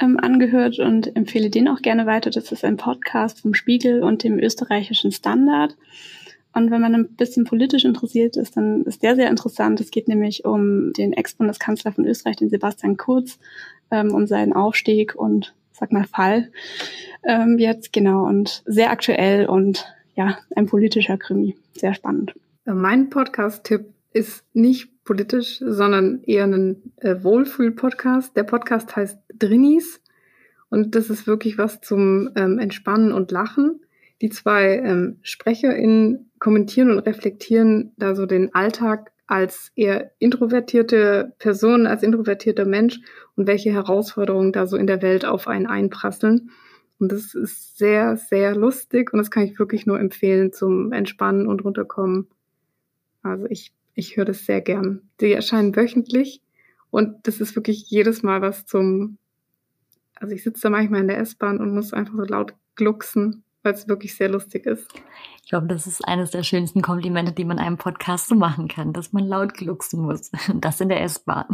ähm, 0.00 0.18
angehört 0.18 0.78
und 0.78 1.14
empfehle 1.16 1.50
den 1.50 1.68
auch 1.68 1.82
gerne 1.82 2.06
weiter. 2.06 2.30
Das 2.30 2.52
ist 2.52 2.64
ein 2.64 2.76
Podcast 2.76 3.40
vom 3.40 3.54
Spiegel 3.54 4.02
und 4.02 4.22
dem 4.22 4.38
österreichischen 4.38 5.12
Standard. 5.12 5.76
Und 6.52 6.70
wenn 6.70 6.80
man 6.80 6.94
ein 6.94 7.08
bisschen 7.16 7.44
politisch 7.44 7.84
interessiert 7.84 8.36
ist, 8.36 8.56
dann 8.56 8.82
ist 8.84 9.02
der 9.02 9.16
sehr 9.16 9.28
interessant. 9.28 9.80
Es 9.80 9.90
geht 9.90 10.06
nämlich 10.06 10.44
um 10.44 10.92
den 10.92 11.12
Ex-Bundeskanzler 11.12 11.92
von 11.92 12.06
Österreich, 12.06 12.36
den 12.36 12.48
Sebastian 12.48 12.96
Kurz, 12.96 13.38
ähm, 13.90 14.14
um 14.14 14.26
seinen 14.26 14.52
Aufstieg 14.52 15.16
und, 15.16 15.52
sag 15.72 15.92
mal, 15.92 16.04
Fall 16.04 16.50
ähm, 17.24 17.58
jetzt, 17.58 17.92
genau. 17.92 18.24
Und 18.26 18.62
sehr 18.66 18.90
aktuell 18.90 19.46
und 19.46 19.84
ja, 20.14 20.38
ein 20.54 20.66
politischer 20.66 21.16
Krimi. 21.16 21.56
Sehr 21.74 21.94
spannend. 21.94 22.34
Mein 22.64 23.10
Podcast-Tipp 23.10 23.86
ist 24.12 24.44
nicht 24.52 24.88
politisch, 25.04 25.58
sondern 25.58 26.22
eher 26.22 26.44
ein 26.44 26.92
äh, 26.96 27.16
Wohlfühl-Podcast. 27.22 28.36
Der 28.36 28.44
Podcast 28.44 28.96
heißt 28.96 29.18
Drinnies 29.38 30.00
und 30.70 30.94
das 30.94 31.10
ist 31.10 31.26
wirklich 31.26 31.58
was 31.58 31.80
zum 31.80 32.30
ähm, 32.36 32.58
Entspannen 32.58 33.12
und 33.12 33.30
Lachen. 33.30 33.80
Die 34.22 34.30
zwei 34.30 34.78
ähm, 34.78 35.18
SprecherInnen 35.22 36.30
kommentieren 36.38 36.90
und 36.90 37.00
reflektieren 37.00 37.92
da 37.96 38.14
so 38.14 38.26
den 38.26 38.54
Alltag 38.54 39.12
als 39.26 39.72
eher 39.74 40.12
introvertierte 40.18 41.32
Person, 41.38 41.86
als 41.86 42.02
introvertierter 42.02 42.64
Mensch 42.64 43.00
und 43.36 43.46
welche 43.46 43.72
Herausforderungen 43.72 44.52
da 44.52 44.66
so 44.66 44.76
in 44.76 44.86
der 44.86 45.02
Welt 45.02 45.24
auf 45.24 45.48
einen 45.48 45.66
einprasseln. 45.66 46.50
Und 46.98 47.12
das 47.12 47.34
ist 47.34 47.76
sehr, 47.76 48.16
sehr 48.16 48.54
lustig 48.54 49.12
und 49.12 49.18
das 49.18 49.30
kann 49.30 49.44
ich 49.44 49.58
wirklich 49.58 49.86
nur 49.86 49.98
empfehlen 49.98 50.52
zum 50.52 50.92
Entspannen 50.92 51.46
und 51.46 51.64
runterkommen. 51.64 52.28
Also 53.22 53.46
ich 53.48 53.72
ich 53.94 54.16
höre 54.16 54.24
das 54.24 54.44
sehr 54.46 54.60
gern. 54.60 55.08
Die 55.20 55.32
erscheinen 55.32 55.74
wöchentlich 55.74 56.42
und 56.90 57.26
das 57.26 57.40
ist 57.40 57.56
wirklich 57.56 57.90
jedes 57.90 58.22
Mal 58.22 58.42
was 58.42 58.66
zum, 58.66 59.18
also 60.14 60.34
ich 60.34 60.42
sitze 60.42 60.62
da 60.62 60.70
manchmal 60.70 61.00
in 61.00 61.08
der 61.08 61.18
S-Bahn 61.18 61.58
und 61.58 61.74
muss 61.74 61.92
einfach 61.92 62.14
so 62.14 62.22
laut 62.22 62.54
glucksen, 62.76 63.44
weil 63.62 63.74
es 63.74 63.88
wirklich 63.88 64.14
sehr 64.14 64.28
lustig 64.28 64.66
ist. 64.66 64.86
Ich 65.42 65.48
glaube, 65.48 65.66
das 65.66 65.86
ist 65.86 66.06
eines 66.06 66.30
der 66.30 66.42
schönsten 66.42 66.82
Komplimente, 66.82 67.32
die 67.32 67.44
man 67.44 67.58
einem 67.58 67.78
Podcast 67.78 68.28
so 68.28 68.34
machen 68.34 68.68
kann, 68.68 68.92
dass 68.92 69.12
man 69.12 69.26
laut 69.26 69.54
glucksen 69.54 70.02
muss. 70.02 70.30
Das 70.54 70.80
in 70.80 70.88
der 70.88 71.02
S-Bahn. 71.02 71.46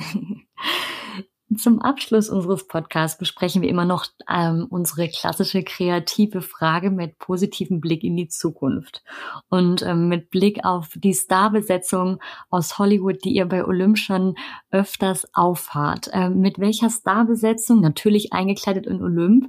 Zum 1.57 1.83
Abschluss 1.83 2.29
unseres 2.29 2.69
Podcasts 2.69 3.19
besprechen 3.19 3.61
wir 3.61 3.69
immer 3.69 3.85
noch 3.85 4.07
ähm, 4.29 4.69
unsere 4.71 5.09
klassische 5.09 5.65
kreative 5.65 6.43
Frage 6.43 6.93
mit 6.93 7.19
positivem 7.19 7.81
Blick 7.81 8.05
in 8.05 8.17
die 8.17 8.29
Zukunft 8.29 9.03
und 9.49 9.83
ähm, 9.83 10.09
mit 10.09 10.31
Blick 10.31 10.65
auf 10.65 10.91
die 10.95 11.13
Starbesetzung 11.13 12.21
aus 12.51 12.79
Hollywood, 12.79 13.25
die 13.25 13.31
ihr 13.31 13.47
bei 13.47 13.65
Olymp 13.65 13.99
schon 13.99 14.37
öfters 14.71 15.27
auffahrt. 15.35 16.09
Ähm, 16.13 16.41
mit 16.41 16.61
welcher 16.61 16.89
Starbesetzung, 16.89 17.81
natürlich 17.81 18.33
eingekleidet 18.33 18.87
in 18.87 19.03
Olymp, 19.03 19.49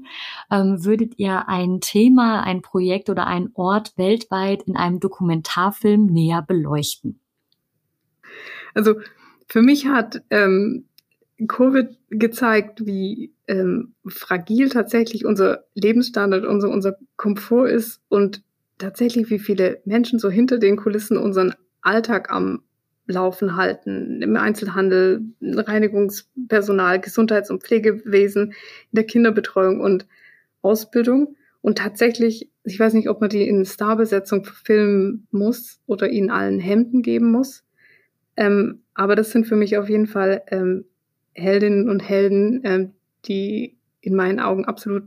ähm, 0.49 0.83
würdet 0.83 1.19
ihr 1.19 1.47
ein 1.49 1.81
Thema, 1.81 2.41
ein 2.41 2.63
Projekt 2.63 3.11
oder 3.11 3.27
ein 3.27 3.51
Ort 3.53 3.95
weltweit 3.97 4.63
in 4.63 4.75
einem 4.75 4.99
Dokumentarfilm 4.99 6.07
näher 6.07 6.41
beleuchten? 6.41 7.19
Also 8.73 8.95
für 9.45 9.61
mich 9.61 9.85
hat 9.85 10.23
ähm, 10.29 10.85
Covid 11.47 11.97
gezeigt, 12.09 12.85
wie 12.85 13.33
ähm, 13.47 13.93
fragil 14.05 14.69
tatsächlich 14.69 15.25
unser 15.25 15.65
Lebensstandard, 15.73 16.45
unser, 16.45 16.69
unser 16.69 16.97
Komfort 17.17 17.67
ist 17.67 18.01
und 18.09 18.43
tatsächlich, 18.77 19.29
wie 19.29 19.39
viele 19.39 19.81
Menschen 19.85 20.19
so 20.19 20.29
hinter 20.29 20.57
den 20.57 20.77
Kulissen 20.77 21.17
unseren 21.17 21.53
Alltag 21.81 22.31
am 22.31 22.63
Laufen 23.07 23.55
halten, 23.55 24.21
im 24.21 24.35
Einzelhandel, 24.37 25.21
Reinigungspersonal, 25.41 26.99
Gesundheits- 26.99 27.51
und 27.51 27.63
Pflegewesen, 27.63 28.49
in 28.51 28.53
der 28.91 29.03
Kinderbetreuung 29.05 29.81
und 29.81 30.07
Ausbildung. 30.61 31.35
Und 31.61 31.77
tatsächlich, 31.77 32.49
ich 32.63 32.79
weiß 32.79 32.93
nicht, 32.93 33.09
ob 33.09 33.21
man 33.21 33.29
die 33.29 33.47
in 33.47 33.65
Starbesetzung 33.65 34.45
filmen 34.45 35.27
muss 35.31 35.79
oder 35.85 36.09
ihnen 36.09 36.31
allen 36.31 36.59
Hemden 36.59 37.01
geben 37.01 37.31
muss. 37.31 37.63
Ähm, 38.37 38.81
aber 38.93 39.15
das 39.15 39.31
sind 39.31 39.45
für 39.45 39.55
mich 39.55 39.77
auf 39.77 39.89
jeden 39.89 40.07
Fall 40.07 40.43
ähm, 40.47 40.85
Heldinnen 41.33 41.89
und 41.89 42.01
Helden, 42.01 42.61
ähm, 42.63 42.93
die 43.25 43.77
in 44.01 44.15
meinen 44.15 44.39
Augen 44.39 44.65
absolut 44.65 45.03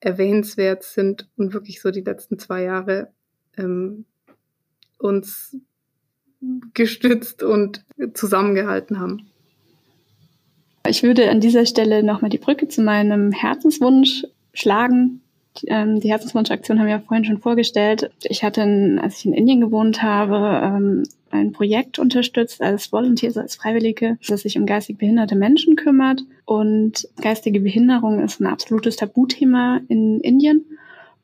erwähnenswert 0.00 0.82
sind 0.82 1.28
und 1.36 1.54
wirklich 1.54 1.80
so 1.80 1.90
die 1.90 2.02
letzten 2.02 2.38
zwei 2.38 2.62
Jahre 2.62 3.08
ähm, 3.56 4.04
uns 4.98 5.56
gestützt 6.74 7.42
und 7.42 7.84
zusammengehalten 8.12 9.00
haben. 9.00 9.30
Ich 10.86 11.02
würde 11.02 11.30
an 11.30 11.40
dieser 11.40 11.64
Stelle 11.64 12.02
nochmal 12.02 12.28
die 12.28 12.38
Brücke 12.38 12.68
zu 12.68 12.82
meinem 12.82 13.32
Herzenswunsch 13.32 14.24
schlagen. 14.52 15.22
Ähm, 15.66 16.00
die 16.00 16.10
Herzenswunschaktion 16.10 16.78
haben 16.78 16.86
wir 16.86 16.94
ja 16.94 17.00
vorhin 17.00 17.24
schon 17.24 17.38
vorgestellt. 17.38 18.10
Ich 18.22 18.42
hatte, 18.42 18.98
als 19.00 19.18
ich 19.18 19.26
in 19.26 19.34
Indien 19.34 19.60
gewohnt 19.60 20.02
habe, 20.02 20.60
ähm, 20.62 21.02
ein 21.30 21.52
Projekt 21.52 21.98
unterstützt 21.98 22.62
als 22.62 22.92
Volunteer, 22.92 23.28
also 23.28 23.40
als 23.40 23.56
Freiwillige, 23.56 24.18
das 24.26 24.42
sich 24.42 24.56
um 24.58 24.66
geistig 24.66 24.98
behinderte 24.98 25.36
Menschen 25.36 25.76
kümmert. 25.76 26.22
Und 26.44 27.08
geistige 27.20 27.60
Behinderung 27.60 28.20
ist 28.20 28.40
ein 28.40 28.46
absolutes 28.46 28.96
Tabuthema 28.96 29.80
in 29.88 30.20
Indien. 30.20 30.64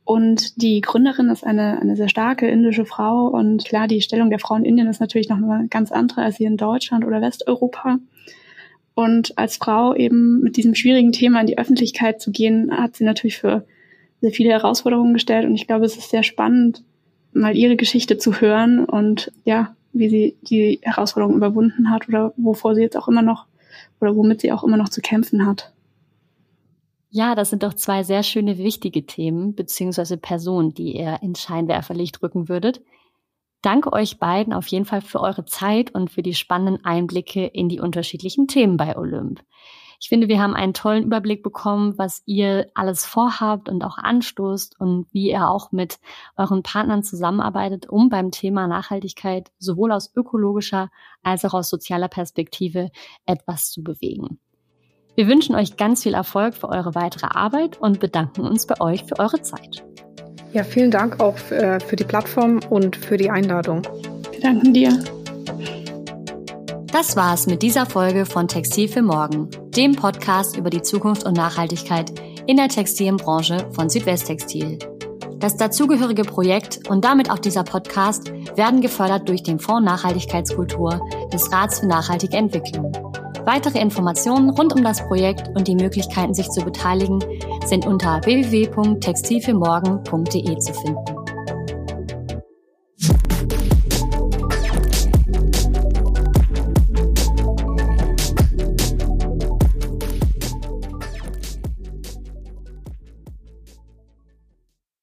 Und 0.04 0.60
die 0.60 0.80
Gründerin 0.80 1.28
ist 1.28 1.46
eine, 1.46 1.80
eine 1.80 1.94
sehr 1.94 2.08
starke 2.08 2.48
indische 2.48 2.84
Frau. 2.84 3.28
Und 3.28 3.64
klar, 3.64 3.86
die 3.86 4.00
Stellung 4.00 4.30
der 4.30 4.40
Frau 4.40 4.56
in 4.56 4.64
Indien 4.64 4.88
ist 4.88 5.00
natürlich 5.00 5.28
noch 5.28 5.38
mal 5.38 5.68
ganz 5.68 5.92
andere 5.92 6.22
als 6.22 6.36
hier 6.36 6.48
in 6.48 6.56
Deutschland 6.56 7.04
oder 7.04 7.20
Westeuropa. 7.20 7.98
Und 8.94 9.38
als 9.38 9.56
Frau 9.56 9.94
eben 9.94 10.40
mit 10.40 10.56
diesem 10.56 10.74
schwierigen 10.74 11.12
Thema 11.12 11.40
in 11.40 11.46
die 11.46 11.58
Öffentlichkeit 11.58 12.20
zu 12.20 12.32
gehen, 12.32 12.76
hat 12.76 12.96
sie 12.96 13.04
natürlich 13.04 13.38
für 13.38 13.64
sehr 14.20 14.32
viele 14.32 14.50
Herausforderungen 14.50 15.14
gestellt. 15.14 15.46
Und 15.46 15.54
ich 15.54 15.66
glaube, 15.66 15.84
es 15.84 15.96
ist 15.96 16.10
sehr 16.10 16.22
spannend, 16.22 16.84
mal 17.32 17.56
ihre 17.56 17.76
Geschichte 17.76 18.18
zu 18.18 18.40
hören 18.40 18.84
und 18.84 19.32
ja, 19.44 19.74
wie 19.92 20.08
sie 20.08 20.36
die 20.42 20.80
Herausforderungen 20.82 21.36
überwunden 21.36 21.90
hat 21.90 22.08
oder 22.08 22.32
wovor 22.36 22.74
sie 22.74 22.82
jetzt 22.82 22.96
auch 22.96 23.08
immer 23.08 23.22
noch 23.22 23.46
oder 24.00 24.16
womit 24.16 24.40
sie 24.40 24.52
auch 24.52 24.64
immer 24.64 24.76
noch 24.76 24.88
zu 24.88 25.00
kämpfen 25.00 25.46
hat. 25.46 25.72
Ja, 27.10 27.34
das 27.34 27.50
sind 27.50 27.64
doch 27.64 27.74
zwei 27.74 28.04
sehr 28.04 28.22
schöne, 28.22 28.56
wichtige 28.58 29.04
Themen 29.04 29.54
beziehungsweise 29.54 30.16
Personen, 30.16 30.74
die 30.74 30.96
ihr 30.96 31.18
ins 31.22 31.42
Scheinwerferlicht 31.42 32.22
rücken 32.22 32.48
würdet. 32.48 32.82
Danke 33.62 33.92
euch 33.92 34.18
beiden 34.18 34.52
auf 34.52 34.68
jeden 34.68 34.84
Fall 34.84 35.02
für 35.02 35.20
eure 35.20 35.44
Zeit 35.44 35.92
und 35.92 36.10
für 36.10 36.22
die 36.22 36.34
spannenden 36.34 36.84
Einblicke 36.84 37.46
in 37.46 37.68
die 37.68 37.80
unterschiedlichen 37.80 38.46
Themen 38.46 38.76
bei 38.76 38.96
Olymp. 38.96 39.42
Ich 40.02 40.08
finde, 40.08 40.28
wir 40.28 40.40
haben 40.40 40.54
einen 40.54 40.72
tollen 40.72 41.04
Überblick 41.04 41.42
bekommen, 41.42 41.98
was 41.98 42.22
ihr 42.24 42.70
alles 42.74 43.04
vorhabt 43.04 43.68
und 43.68 43.84
auch 43.84 43.98
anstoßt 43.98 44.80
und 44.80 45.06
wie 45.12 45.30
ihr 45.30 45.46
auch 45.46 45.72
mit 45.72 45.98
euren 46.38 46.62
Partnern 46.62 47.02
zusammenarbeitet, 47.02 47.86
um 47.86 48.08
beim 48.08 48.30
Thema 48.30 48.66
Nachhaltigkeit 48.66 49.52
sowohl 49.58 49.92
aus 49.92 50.10
ökologischer 50.16 50.90
als 51.22 51.44
auch 51.44 51.52
aus 51.52 51.68
sozialer 51.68 52.08
Perspektive 52.08 52.90
etwas 53.26 53.70
zu 53.70 53.82
bewegen. 53.82 54.40
Wir 55.16 55.28
wünschen 55.28 55.54
euch 55.54 55.76
ganz 55.76 56.02
viel 56.02 56.14
Erfolg 56.14 56.54
für 56.54 56.70
eure 56.70 56.94
weitere 56.94 57.26
Arbeit 57.26 57.78
und 57.78 58.00
bedanken 58.00 58.40
uns 58.40 58.66
bei 58.66 58.80
euch 58.80 59.04
für 59.04 59.18
eure 59.18 59.42
Zeit. 59.42 59.84
Ja, 60.54 60.64
vielen 60.64 60.90
Dank 60.90 61.20
auch 61.20 61.36
äh, 61.50 61.78
für 61.78 61.96
die 61.96 62.04
Plattform 62.04 62.60
und 62.70 62.96
für 62.96 63.18
die 63.18 63.30
Einladung. 63.30 63.82
Wir 64.32 64.40
danken 64.40 64.72
dir. 64.72 64.98
Das 66.92 67.14
war's 67.14 67.46
mit 67.46 67.62
dieser 67.62 67.86
Folge 67.86 68.26
von 68.26 68.48
Textil 68.48 68.88
für 68.88 69.02
Morgen, 69.02 69.48
dem 69.76 69.94
Podcast 69.94 70.56
über 70.56 70.70
die 70.70 70.82
Zukunft 70.82 71.24
und 71.24 71.36
Nachhaltigkeit 71.36 72.12
in 72.48 72.56
der 72.56 72.66
Textilbranche 72.66 73.68
von 73.70 73.88
Südwesttextil. 73.88 74.76
Das 75.38 75.56
dazugehörige 75.56 76.24
Projekt 76.24 76.88
und 76.88 77.04
damit 77.04 77.30
auch 77.30 77.38
dieser 77.38 77.62
Podcast 77.62 78.32
werden 78.56 78.80
gefördert 78.80 79.28
durch 79.28 79.44
den 79.44 79.60
Fonds 79.60 79.84
Nachhaltigkeitskultur 79.84 81.00
des 81.32 81.52
Rats 81.52 81.78
für 81.78 81.86
nachhaltige 81.86 82.36
Entwicklung. 82.36 82.90
Weitere 83.44 83.78
Informationen 83.78 84.50
rund 84.50 84.74
um 84.74 84.82
das 84.82 85.06
Projekt 85.06 85.56
und 85.56 85.68
die 85.68 85.76
Möglichkeiten, 85.76 86.34
sich 86.34 86.50
zu 86.50 86.64
beteiligen, 86.64 87.20
sind 87.66 87.86
unter 87.86 88.20
www.textilfürmorgen.de 88.24 90.58
zu 90.58 90.74
finden. 90.74 91.19